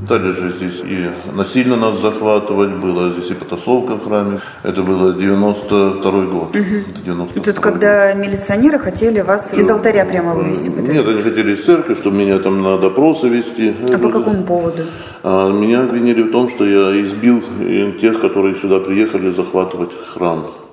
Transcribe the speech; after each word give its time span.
Далее 0.00 0.32
здесь 0.32 0.82
и 0.84 1.08
насильно 1.32 1.76
нас 1.76 2.00
захватывать 2.00 2.72
было, 2.72 3.12
здесь 3.12 3.30
и 3.30 3.34
потасовка 3.34 3.94
в 3.94 4.04
храме. 4.04 4.40
Это 4.62 4.82
было 4.82 5.12
92 5.14 6.24
год. 6.26 6.56
Угу. 6.56 7.04
92 7.04 7.42
Тут 7.42 7.60
когда 7.60 8.12
милиционеры 8.12 8.78
хотели 8.78 9.20
вас 9.20 9.54
из 9.54 9.70
алтаря 9.70 10.04
прямо 10.04 10.34
вывести 10.34 10.68
пытались? 10.68 10.92
Нет, 10.92 11.08
они 11.08 11.22
хотели 11.22 11.54
из 11.54 11.64
церкви, 11.64 11.94
чтобы 11.94 12.16
меня 12.16 12.38
там 12.38 12.62
на 12.62 12.76
допросы 12.78 13.28
вести. 13.28 13.74
А 13.92 13.98
по 13.98 14.10
какому 14.10 14.42
поводу? 14.42 14.84
А, 15.22 15.50
меня 15.50 15.84
обвинили 15.84 16.22
в 16.22 16.32
том, 16.32 16.48
что 16.48 16.64
я 16.66 17.00
избил 17.02 17.42
тех, 18.00 18.20
которые 18.20 18.56
сюда 18.56 18.80
приехали 18.80 19.30
захватывать 19.30 19.92
храм. 20.12 20.63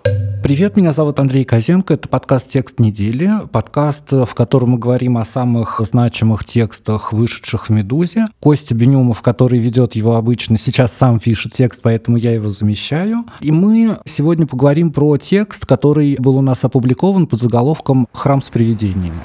Привет, 0.51 0.75
меня 0.75 0.91
зовут 0.91 1.17
Андрей 1.17 1.45
Козенко. 1.45 1.93
Это 1.93 2.09
подкаст 2.09 2.49
«Текст 2.49 2.77
недели». 2.77 3.31
Подкаст, 3.53 4.11
в 4.11 4.33
котором 4.33 4.71
мы 4.71 4.79
говорим 4.79 5.17
о 5.17 5.23
самых 5.23 5.79
значимых 5.79 6.43
текстах, 6.43 7.13
вышедших 7.13 7.67
в 7.67 7.69
«Медузе». 7.69 8.25
Костя 8.41 8.75
Бенюмов, 8.75 9.21
который 9.21 9.59
ведет 9.59 9.95
его 9.95 10.17
обычно, 10.17 10.57
сейчас 10.57 10.91
сам 10.91 11.21
пишет 11.21 11.53
текст, 11.53 11.81
поэтому 11.81 12.17
я 12.17 12.33
его 12.33 12.49
замещаю. 12.49 13.23
И 13.39 13.49
мы 13.49 13.99
сегодня 14.03 14.45
поговорим 14.45 14.91
про 14.91 15.15
текст, 15.15 15.65
который 15.65 16.17
был 16.19 16.35
у 16.35 16.41
нас 16.41 16.65
опубликован 16.65 17.27
под 17.27 17.39
заголовком 17.39 18.09
«Храм 18.11 18.41
с 18.41 18.49
привидениями». 18.49 19.21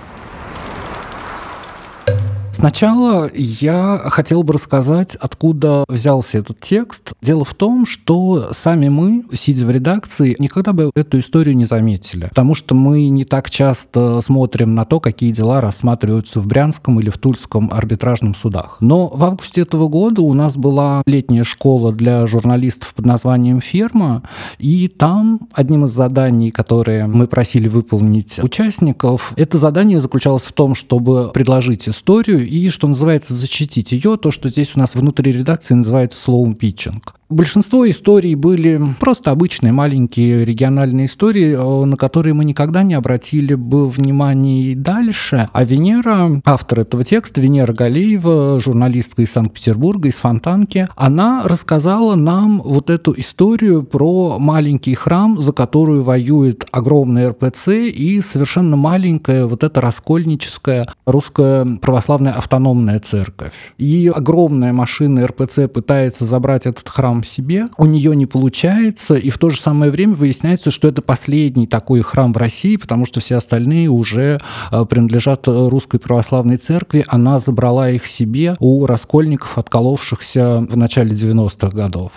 Сначала 2.57 3.29
я 3.35 4.01
хотел 4.07 4.43
бы 4.43 4.55
рассказать, 4.55 5.15
откуда 5.15 5.85
взялся 5.89 6.39
этот 6.39 6.59
текст. 6.59 7.13
Дело 7.21 7.45
в 7.45 7.53
том, 7.53 7.85
что 7.85 8.49
сами 8.53 8.89
мы, 8.89 9.25
сидя 9.35 9.67
в 9.67 9.71
редакции, 9.71 10.37
никогда 10.39 10.73
бы 10.73 10.91
эту 10.95 11.19
историю 11.19 11.55
не 11.55 11.67
заметили, 11.67 12.29
потому 12.29 12.55
что 12.55 12.75
мы 12.75 13.11
не 13.11 13.27
так 13.27 13.51
часто 13.51 14.23
смотрим 14.23 14.75
на 14.75 14.87
то, 14.87 15.01
какие 15.01 15.33
дела 15.33 15.61
рассматриваются 15.61 16.41
в 16.41 16.47
Брянском 16.47 16.99
или 16.99 17.11
в 17.11 17.19
Тульском 17.19 17.71
арбитражном 17.71 18.35
судах. 18.35 18.79
Но 18.81 19.09
в 19.09 19.23
августе 19.23 19.61
этого 19.61 19.89
года 19.89 20.23
у 20.23 20.33
нас 20.33 20.57
была 20.57 21.03
летняя 21.05 21.45
школа 21.45 21.93
для 21.93 22.27
журналистов 22.27 22.95
под 22.95 23.05
названием 23.05 23.61
«Ферма», 23.61 24.23
и 24.59 24.89
там 24.89 25.41
одним 25.53 25.85
из 25.85 25.91
заданий, 25.91 26.51
которые 26.51 27.07
мы 27.07 27.27
просили 27.27 27.69
выполнить 27.69 28.39
участников, 28.43 29.35
это 29.37 29.59
задание 29.59 30.01
заключалось 30.01 30.45
в 30.45 30.55
том, 30.55 30.75
чтобы 30.75 31.31
предложить 31.35 31.87
историю 31.87 32.46
и, 32.47 32.69
что 32.71 32.89
называется, 32.89 33.35
защитить 33.35 33.93
ее, 33.93 34.17
то, 34.17 34.31
что 34.31 34.49
здесь 34.49 34.73
у 34.75 34.79
нас 34.79 34.95
внутри 34.95 35.33
редакции 35.33 35.75
называется 35.75 36.21
словом 36.21 36.55
питчинг. 36.55 37.15
Большинство 37.29 37.89
историй 37.91 38.37
были 38.37 38.81
просто 39.01 39.33
обычные 39.33 39.73
маленькие 39.73 40.45
региональные 40.45 41.07
истории, 41.07 41.57
э, 41.57 41.85
на 41.85 41.97
которые 41.97 42.35
мы 42.35 42.45
никогда 42.45 42.85
не 42.85 42.95
обратили 42.95 43.55
бы 43.55 43.91
внимания 43.91 44.63
и 44.63 44.75
дальше. 44.77 45.49
А 45.53 45.65
Венера, 45.65 46.41
автор 46.45 46.81
этого 46.81 47.03
текста, 47.03 47.41
Венера 47.41 47.73
Галеева, 47.73 48.61
журналистка 48.61 49.23
из 49.23 49.33
Санкт-Петербурга, 49.33 50.09
из 50.09 50.15
Фонтанки, 50.15 50.87
она 50.95 51.43
рассказала 51.45 52.15
нам 52.15 52.63
вот 52.63 52.91
эту 52.91 53.13
историю 53.19 53.83
про 53.83 54.39
маленький 54.39 54.95
храм, 54.95 55.43
за 55.43 55.51
которую 55.51 56.05
воюет 56.05 56.65
огромный 56.71 57.31
РПЦ 57.31 57.69
и 57.89 58.21
совершенно 58.21 58.77
маленькая 58.77 59.47
вот 59.47 59.65
эта 59.65 59.81
раскольническая 59.81 60.87
русская 61.05 61.67
православная 61.83 62.35
автономная 62.35 63.01
церковь. 63.01 63.75
И 63.79 64.13
огромная 64.15 64.73
машина 64.73 65.27
РПЦ 65.27 65.67
пытается 65.67 66.25
забрать 66.25 66.67
этот 66.67 66.89
храм 66.89 67.16
сам 67.17 67.25
себе, 67.25 67.69
у 67.79 67.87
нее 67.87 68.15
не 68.15 68.27
получается, 68.27 69.15
и 69.15 69.31
в 69.31 69.39
то 69.39 69.51
же 69.51 69.61
самое 69.61 69.91
время 69.91 70.15
выясняется, 70.15 70.71
что 70.71 70.89
это 70.89 71.01
последний 71.03 71.67
такой 71.67 72.03
храм 72.03 72.33
в 72.33 72.37
России, 72.37 72.77
потому 72.77 73.07
что 73.07 73.21
все 73.21 73.37
остальные 73.37 73.89
уже 73.89 74.39
э, 74.71 74.85
принадлежат 74.85 75.49
русской 75.49 75.99
православной 75.99 76.59
церкви. 76.59 77.05
Она 77.09 77.39
забрала 77.39 77.91
их 77.91 78.07
себе 78.07 78.57
у 78.59 78.87
раскольников, 78.87 79.57
отколовшихся 79.59 80.67
в 80.69 80.77
начале 80.77 81.11
90-х 81.11 81.69
годов. 81.69 82.13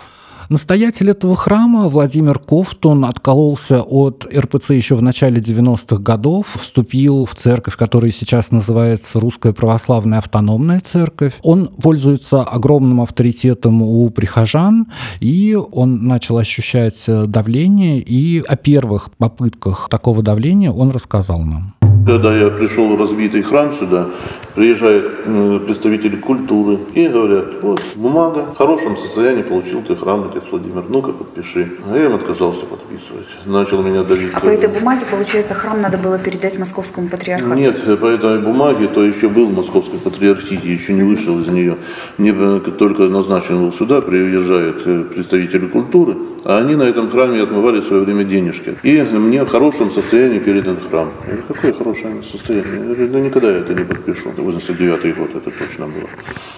Настоятель 0.50 1.10
этого 1.10 1.36
храма 1.36 1.86
Владимир 1.86 2.40
Ковтун 2.40 3.04
откололся 3.04 3.82
от 3.82 4.26
РПЦ 4.36 4.70
еще 4.70 4.96
в 4.96 5.02
начале 5.02 5.40
90-х 5.40 6.02
годов, 6.02 6.56
вступил 6.58 7.24
в 7.24 7.36
церковь, 7.36 7.76
которая 7.76 8.10
сейчас 8.10 8.50
называется 8.50 9.20
Русская 9.20 9.52
Православная 9.52 10.18
Автономная 10.18 10.80
Церковь. 10.80 11.34
Он 11.44 11.68
пользуется 11.68 12.42
огромным 12.42 13.00
авторитетом 13.00 13.80
у 13.80 14.10
прихожан, 14.10 14.88
и 15.20 15.54
он 15.54 16.08
начал 16.08 16.36
ощущать 16.36 17.04
давление, 17.06 18.00
и 18.00 18.40
о 18.44 18.56
первых 18.56 19.12
попытках 19.12 19.88
такого 19.88 20.20
давления 20.20 20.72
он 20.72 20.90
рассказал 20.90 21.44
нам. 21.44 21.74
Когда 22.04 22.36
я 22.36 22.50
пришел 22.50 22.88
в 22.88 22.98
разбитый 22.98 23.42
храм 23.42 23.72
сюда, 23.72 24.08
приезжают 24.54 25.12
э, 25.24 25.60
представители 25.66 26.16
культуры 26.16 26.78
и 26.94 27.08
говорят, 27.08 27.62
вот 27.62 27.82
бумага 27.94 28.46
в 28.54 28.56
хорошем 28.56 28.96
состоянии, 28.96 29.42
получил 29.42 29.82
ты 29.82 29.96
храм, 29.96 30.28
отец 30.28 30.42
Владимир, 30.50 30.84
ну-ка 30.88 31.12
подпиши. 31.12 31.68
А 31.90 31.96
я 31.96 32.06
им 32.06 32.14
отказался 32.14 32.66
подписывать. 32.66 33.26
Начал 33.46 33.82
меня 33.82 34.02
давить. 34.02 34.30
А 34.34 34.40
по 34.40 34.46
этой 34.46 34.68
бумаге, 34.68 35.02
получается, 35.10 35.54
храм 35.54 35.80
надо 35.80 35.98
было 35.98 36.18
передать 36.18 36.58
московскому 36.58 37.08
патриархату? 37.08 37.54
Нет, 37.54 38.00
по 38.00 38.06
этой 38.06 38.38
бумаге, 38.40 38.88
то 38.88 39.04
еще 39.04 39.28
был 39.28 39.46
в 39.46 39.54
московской 39.54 39.98
патриархите, 39.98 40.72
еще 40.72 40.92
не 40.92 41.02
вышел 41.02 41.38
из 41.40 41.48
нее. 41.48 41.76
Мне 42.18 42.32
только 42.60 43.04
назначен 43.04 43.62
был 43.62 43.72
сюда, 43.72 44.00
приезжают 44.00 44.82
э, 44.86 45.04
представители 45.04 45.66
культуры, 45.66 46.16
а 46.44 46.58
они 46.58 46.74
на 46.74 46.84
этом 46.84 47.10
храме 47.10 47.42
отмывали 47.42 47.80
в 47.80 47.84
свое 47.84 48.02
время 48.02 48.24
денежки. 48.24 48.74
И 48.82 49.02
мне 49.02 49.44
в 49.44 49.48
хорошем 49.48 49.90
состоянии 49.90 50.38
передан 50.38 50.78
храм. 50.88 51.10
Я 51.26 51.36
говорю, 51.36 51.42
какое 51.48 51.72
хорошее 51.72 52.22
состояние? 52.22 52.74
Я 52.74 52.84
говорю, 52.84 53.08
да 53.08 53.20
никогда 53.20 53.50
я 53.50 53.58
это 53.58 53.74
не 53.74 53.84
подпишу. 53.84 54.32
89 54.40 55.16
год 55.16 55.30
это 55.34 55.50
точно 55.50 55.86
было. 55.86 56.08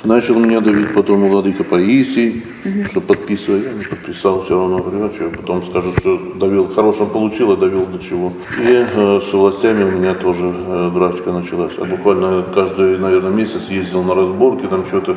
Начал 0.05 0.39
меня 0.39 0.61
давить 0.61 0.93
потом 0.95 1.29
владыка 1.29 1.65
Паисий, 1.65 2.43
угу. 2.65 2.85
что 2.91 3.01
подписывай. 3.01 3.63
Я 3.63 3.73
не 3.73 3.85
подписал 3.85 4.43
все 4.43 4.59
равно. 4.59 4.79
Говорю, 4.79 5.13
что? 5.15 5.31
Потом 5.31 5.63
скажут, 5.63 5.99
что 5.99 6.35
давил, 6.35 6.69
хорошим 6.69 7.09
получил, 7.11 7.53
а 7.53 7.57
давил 7.57 7.87
до 7.87 7.99
чего. 7.99 8.33
И 8.59 8.85
э, 8.95 9.21
с 9.21 9.33
властями 9.33 9.85
у 9.85 9.91
меня 9.91 10.15
тоже 10.15 10.53
э, 10.53 10.91
драчка 10.95 11.33
началась. 11.33 11.73
А 11.79 11.85
буквально 11.85 12.45
каждый, 12.55 12.99
наверное, 12.99 13.31
месяц 13.31 13.69
ездил 13.71 14.03
на 14.03 14.15
разборки, 14.15 14.67
там 14.67 14.85
что-то. 14.87 15.17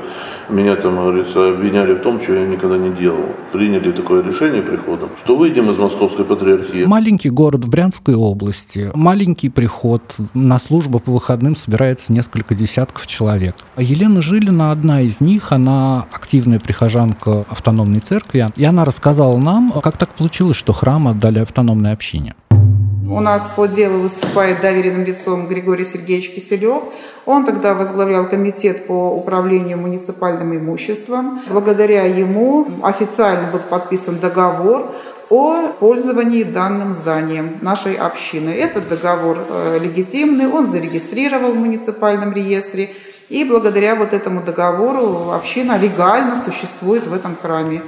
Меня 0.50 0.76
там, 0.76 0.96
говорится, 0.96 1.50
обвиняли 1.50 1.94
в 1.94 2.00
том, 2.00 2.22
что 2.22 2.34
я 2.34 2.46
никогда 2.46 2.78
не 2.78 2.92
делал. 2.92 3.26
Приняли 3.52 3.92
такое 3.92 4.22
решение 4.24 4.36
решение 4.36 4.62
приходом, 4.62 5.10
что 5.24 5.36
выйдем 5.36 5.70
из 5.70 5.78
Московской 5.78 6.26
патриархии. 6.26 6.86
Маленький 6.86 7.30
город 7.30 7.66
в 7.66 7.70
Брянской 7.70 8.16
области, 8.16 8.92
маленький 8.94 9.50
приход, 9.50 10.02
на 10.34 10.60
службу 10.60 11.00
по 11.00 11.12
выходным 11.12 11.56
собирается 11.56 12.12
несколько 12.14 12.55
десятков 12.56 13.08
человек. 13.08 13.56
А 13.76 13.82
Елена 13.82 14.22
Жилина 14.22 14.72
одна 14.72 15.02
из 15.02 15.22
них, 15.22 15.52
она 15.52 16.06
активная 16.12 16.60
прихожанка 16.60 17.46
автономной 17.50 18.00
церкви, 18.00 18.48
и 18.56 18.64
она 18.64 18.86
рассказала 18.86 19.38
нам, 19.38 19.72
как 19.84 19.98
так 19.98 20.10
получилось, 20.10 20.58
что 20.58 20.74
храм 20.74 21.08
отдали 21.08 21.40
автономной 21.40 21.92
общине. 21.92 22.36
У 23.08 23.20
нас 23.20 23.48
по 23.56 23.68
делу 23.68 24.00
выступает 24.00 24.62
доверенным 24.62 25.06
лицом 25.06 25.48
Григорий 25.48 25.86
Сергеевич 25.86 26.32
Киселев. 26.32 26.84
Он 27.28 27.46
тогда 27.46 27.76
возглавлял 27.76 28.28
комитет 28.28 28.88
по 28.88 29.12
управлению 29.12 29.78
муниципальным 29.78 30.58
имуществом. 30.58 31.40
Благодаря 31.48 32.06
ему 32.06 32.68
официально 32.82 33.52
был 33.52 33.60
подписан 33.60 34.18
договор 34.20 34.92
о 35.30 35.68
пользовании 35.80 36.44
данным 36.44 36.94
зданием 36.94 37.58
нашей 37.62 37.96
общины. 37.96 38.50
Этот 38.50 38.88
договор 38.88 39.40
э, 39.50 39.80
легитимный, 39.82 40.48
он 40.48 40.68
зарегистрировал 40.68 41.52
в 41.52 41.56
муниципальном 41.58 42.34
реестре. 42.34 42.94
И 43.30 43.44
благодаря 43.44 43.96
вот 43.96 44.14
этому 44.14 44.44
договору 44.44 45.32
община 45.32 45.78
легально 45.78 46.38
существует 46.38 47.08
в 47.08 47.14
этом 47.14 47.36
храме. 47.42 47.82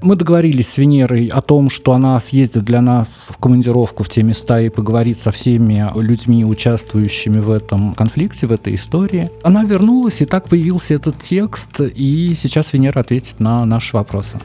Мы 0.00 0.14
договорились 0.14 0.68
с 0.68 0.76
Венерой 0.76 1.26
о 1.26 1.40
том, 1.40 1.70
что 1.70 1.92
она 1.92 2.20
съездит 2.20 2.64
для 2.64 2.80
нас 2.80 3.08
в 3.30 3.36
командировку 3.38 4.04
в 4.04 4.08
те 4.08 4.22
места 4.22 4.60
и 4.60 4.68
поговорит 4.68 5.18
со 5.18 5.32
всеми 5.32 5.84
людьми, 6.00 6.44
участвующими 6.44 7.40
в 7.40 7.50
этом 7.50 7.94
конфликте, 7.94 8.46
в 8.46 8.52
этой 8.52 8.76
истории. 8.76 9.28
Она 9.42 9.64
вернулась, 9.64 10.20
и 10.20 10.24
так 10.24 10.48
появился 10.48 10.94
этот 10.94 11.18
текст, 11.18 11.80
и 11.80 12.32
сейчас 12.34 12.72
Венера 12.72 13.00
ответит 13.00 13.40
на 13.40 13.64
наши 13.64 13.96
вопросы. 13.96 14.38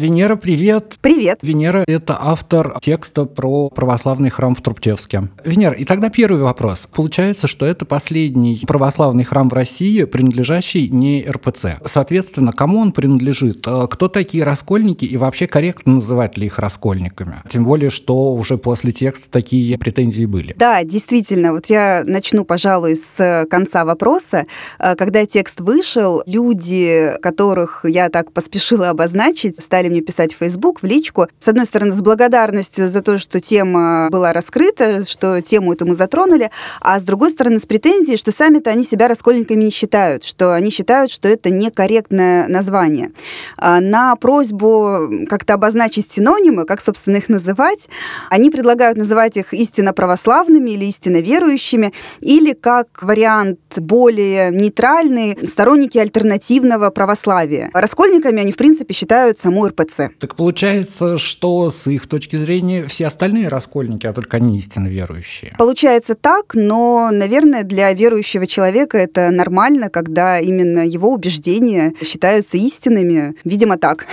Венера, 0.00 0.36
привет! 0.36 0.94
Привет! 1.02 1.40
Венера– 1.42 1.84
это 1.86 2.16
автор 2.18 2.74
текста 2.80 3.26
про 3.26 3.68
православный 3.68 4.30
храм 4.30 4.54
в 4.54 4.62
Трубчевске. 4.62 5.28
Венера, 5.44 5.74
и 5.74 5.84
тогда 5.84 6.08
первый 6.08 6.40
вопрос. 6.40 6.88
Получается, 6.90 7.46
что 7.46 7.66
это 7.66 7.84
последний 7.84 8.62
православный 8.66 9.24
храм 9.24 9.50
в 9.50 9.52
России, 9.52 10.04
принадлежащий 10.04 10.88
не 10.88 11.22
РПЦ. 11.28 11.80
Соответственно, 11.84 12.52
кому 12.52 12.78
он 12.78 12.92
принадлежит? 12.92 13.66
Э, 13.66 13.88
кто 13.90 14.08
такие 14.08 14.42
раскольники 14.42 15.04
и 15.04 15.18
вообще 15.18 15.46
корректно 15.46 15.96
называть 15.96 16.38
ли 16.38 16.46
их 16.46 16.58
раскольниками? 16.58 17.34
Тем 17.50 17.64
более, 17.64 17.90
что 17.90 18.32
уже 18.32 18.56
после 18.56 18.92
текста 18.92 19.30
такие 19.30 19.76
претензии 19.76 20.24
были. 20.24 20.54
Да, 20.56 20.82
действительно. 20.82 21.52
Вот 21.52 21.66
я 21.66 22.04
начну, 22.06 22.46
пожалуй, 22.46 22.96
с 22.96 23.46
конца 23.50 23.84
вопроса. 23.84 24.46
Э, 24.78 24.94
когда 24.94 25.26
текст 25.26 25.60
вышел, 25.60 26.22
люди, 26.24 27.12
которых 27.20 27.84
я 27.86 28.08
так 28.08 28.32
поспешила 28.32 28.88
обозначить, 28.88 29.62
стали 29.62 29.89
мне 29.90 30.00
писать 30.00 30.34
в 30.34 30.38
Facebook, 30.38 30.82
в 30.82 30.86
личку. 30.86 31.26
С 31.44 31.48
одной 31.48 31.66
стороны, 31.66 31.92
с 31.92 32.00
благодарностью 32.00 32.88
за 32.88 33.02
то, 33.02 33.18
что 33.18 33.40
тема 33.40 34.08
была 34.10 34.32
раскрыта, 34.32 35.04
что 35.06 35.40
тему 35.42 35.72
эту 35.72 35.86
мы 35.86 35.94
затронули, 35.94 36.50
а 36.80 36.98
с 36.98 37.02
другой 37.02 37.30
стороны, 37.30 37.58
с 37.58 37.62
претензией, 37.62 38.16
что 38.16 38.32
сами-то 38.32 38.70
они 38.70 38.84
себя 38.84 39.08
раскольниками 39.08 39.64
не 39.64 39.70
считают, 39.70 40.24
что 40.24 40.54
они 40.54 40.70
считают, 40.70 41.10
что 41.10 41.28
это 41.28 41.50
некорректное 41.50 42.48
название. 42.48 43.12
А 43.56 43.80
на 43.80 44.16
просьбу 44.16 45.26
как-то 45.28 45.54
обозначить 45.54 46.10
синонимы, 46.10 46.64
как, 46.64 46.80
собственно, 46.80 47.16
их 47.16 47.28
называть, 47.28 47.88
они 48.28 48.50
предлагают 48.50 48.96
называть 48.96 49.36
их 49.36 49.52
истинно 49.52 49.92
православными 49.92 50.70
или 50.70 50.86
истинно 50.86 51.18
верующими, 51.18 51.92
или 52.20 52.52
как 52.52 53.02
вариант 53.02 53.58
более 53.76 54.50
нейтральный, 54.50 55.36
сторонники 55.46 55.98
альтернативного 55.98 56.90
православия. 56.90 57.70
Раскольниками 57.72 58.40
они, 58.40 58.52
в 58.52 58.56
принципе, 58.56 58.94
считают 58.94 59.38
саму 59.38 59.66
РПЦ. 59.66 59.79
Так 60.18 60.34
получается, 60.36 61.18
что 61.18 61.70
с 61.70 61.86
их 61.86 62.06
точки 62.06 62.36
зрения 62.36 62.84
все 62.86 63.06
остальные 63.06 63.48
раскольники, 63.48 64.06
а 64.06 64.12
только 64.12 64.36
они 64.36 64.58
истинно 64.58 64.88
верующие? 64.88 65.54
Получается 65.58 66.14
так, 66.14 66.54
но, 66.54 67.10
наверное, 67.12 67.62
для 67.62 67.92
верующего 67.92 68.46
человека 68.46 68.98
это 68.98 69.30
нормально, 69.30 69.90
когда 69.90 70.38
именно 70.38 70.86
его 70.86 71.12
убеждения 71.12 71.94
считаются 72.02 72.56
истинными. 72.56 73.34
Видимо, 73.44 73.76
так. 73.76 74.06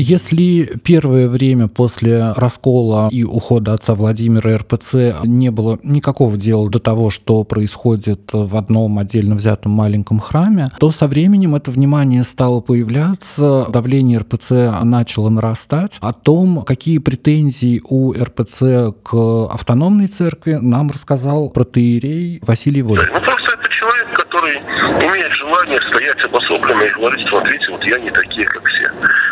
Если 0.00 0.78
первое 0.84 1.28
время 1.28 1.66
после 1.66 2.30
раскола 2.36 3.08
и 3.10 3.24
ухода 3.24 3.74
отца 3.74 3.96
Владимира 3.96 4.56
РПЦ 4.56 5.24
не 5.24 5.50
было 5.50 5.80
никакого 5.82 6.36
дела 6.36 6.70
до 6.70 6.78
того, 6.78 7.10
что 7.10 7.42
происходит 7.42 8.30
в 8.32 8.56
одном 8.56 9.00
отдельно 9.00 9.34
взятом 9.34 9.72
маленьком 9.72 10.20
храме, 10.20 10.70
то 10.78 10.92
со 10.92 11.08
временем 11.08 11.56
это 11.56 11.72
внимание 11.72 12.22
стало 12.22 12.60
появляться, 12.60 13.66
давление 13.70 14.18
РПЦ 14.18 14.84
начало 14.84 15.30
нарастать. 15.30 15.98
О 16.00 16.12
том, 16.12 16.62
какие 16.62 16.98
претензии 16.98 17.82
у 17.82 18.12
РПЦ 18.12 18.94
к 19.02 19.46
автономной 19.50 20.06
церкви, 20.06 20.60
нам 20.62 20.92
рассказал 20.92 21.50
протеерей 21.50 22.38
Василий 22.42 22.82
Волин. 22.82 23.02
Ну, 23.12 23.20
просто 23.20 23.58
это 23.60 23.68
человек, 23.68 24.17
который 24.38 24.56
имеет 25.02 25.32
желание 25.32 25.80
стоять 25.80 26.22
обособленно 26.24 26.82
и 26.82 26.90
говорить, 26.90 27.28
смотрите, 27.28 27.70
вот 27.70 27.84
я 27.84 27.98
не 27.98 28.10
такие, 28.10 28.46
как 28.46 28.64
все. 28.66 28.90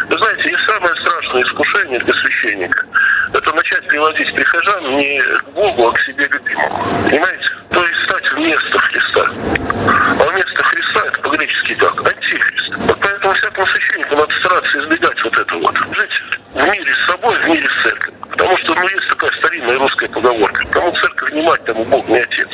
Вы 0.08 0.18
знаете, 0.18 0.50
и 0.50 0.56
самое 0.66 0.94
страшное 0.96 1.42
искушение 1.42 1.98
для 2.00 2.14
священника– 2.14 2.86
это 3.32 3.52
начать 3.52 3.86
приводить 3.86 4.34
прихожан 4.34 4.96
не 4.96 5.20
к 5.20 5.44
Богу, 5.50 5.88
а 5.88 5.92
к 5.92 6.00
себе 6.00 6.26
любимому. 6.26 6.84
Понимаете? 7.08 7.48
То 7.70 7.84
есть 7.84 8.02
стать 8.04 8.32
вместо 8.32 8.78
Христа. 8.78 9.24
А 10.18 10.28
вместо 10.28 10.62
Христа– 10.64 11.02
это 11.06 11.20
по-гречески 11.20 11.74
так, 11.76 12.00
антихрист. 12.00 12.76
Вот 12.76 12.98
поэтому 13.00 13.34
всякому 13.34 13.66
священнику 13.68 14.16
надо 14.16 14.34
стараться 14.34 14.78
избегать 14.78 15.22
вот 15.22 15.38
этого 15.38 15.60
вот. 15.60 15.76
Жить 15.94 16.22
в 16.52 16.62
мире 16.62 16.92
с 16.92 17.06
собой, 17.06 17.38
в 17.38 17.48
мире 17.48 17.68
с 17.68 17.82
церковью. 17.82 18.20
Потому 18.30 18.56
что 18.56 18.74
ну, 18.74 18.82
есть 18.82 19.08
такая 19.08 19.30
старинная 19.30 19.78
русская 19.78 20.08
поговорка. 20.08 20.66
Кому 20.70 20.90
церковь 20.92 21.30
внимать, 21.30 21.64
тому 21.64 21.84
Бог 21.84 22.08
не 22.08 22.18
отец. 22.18 22.48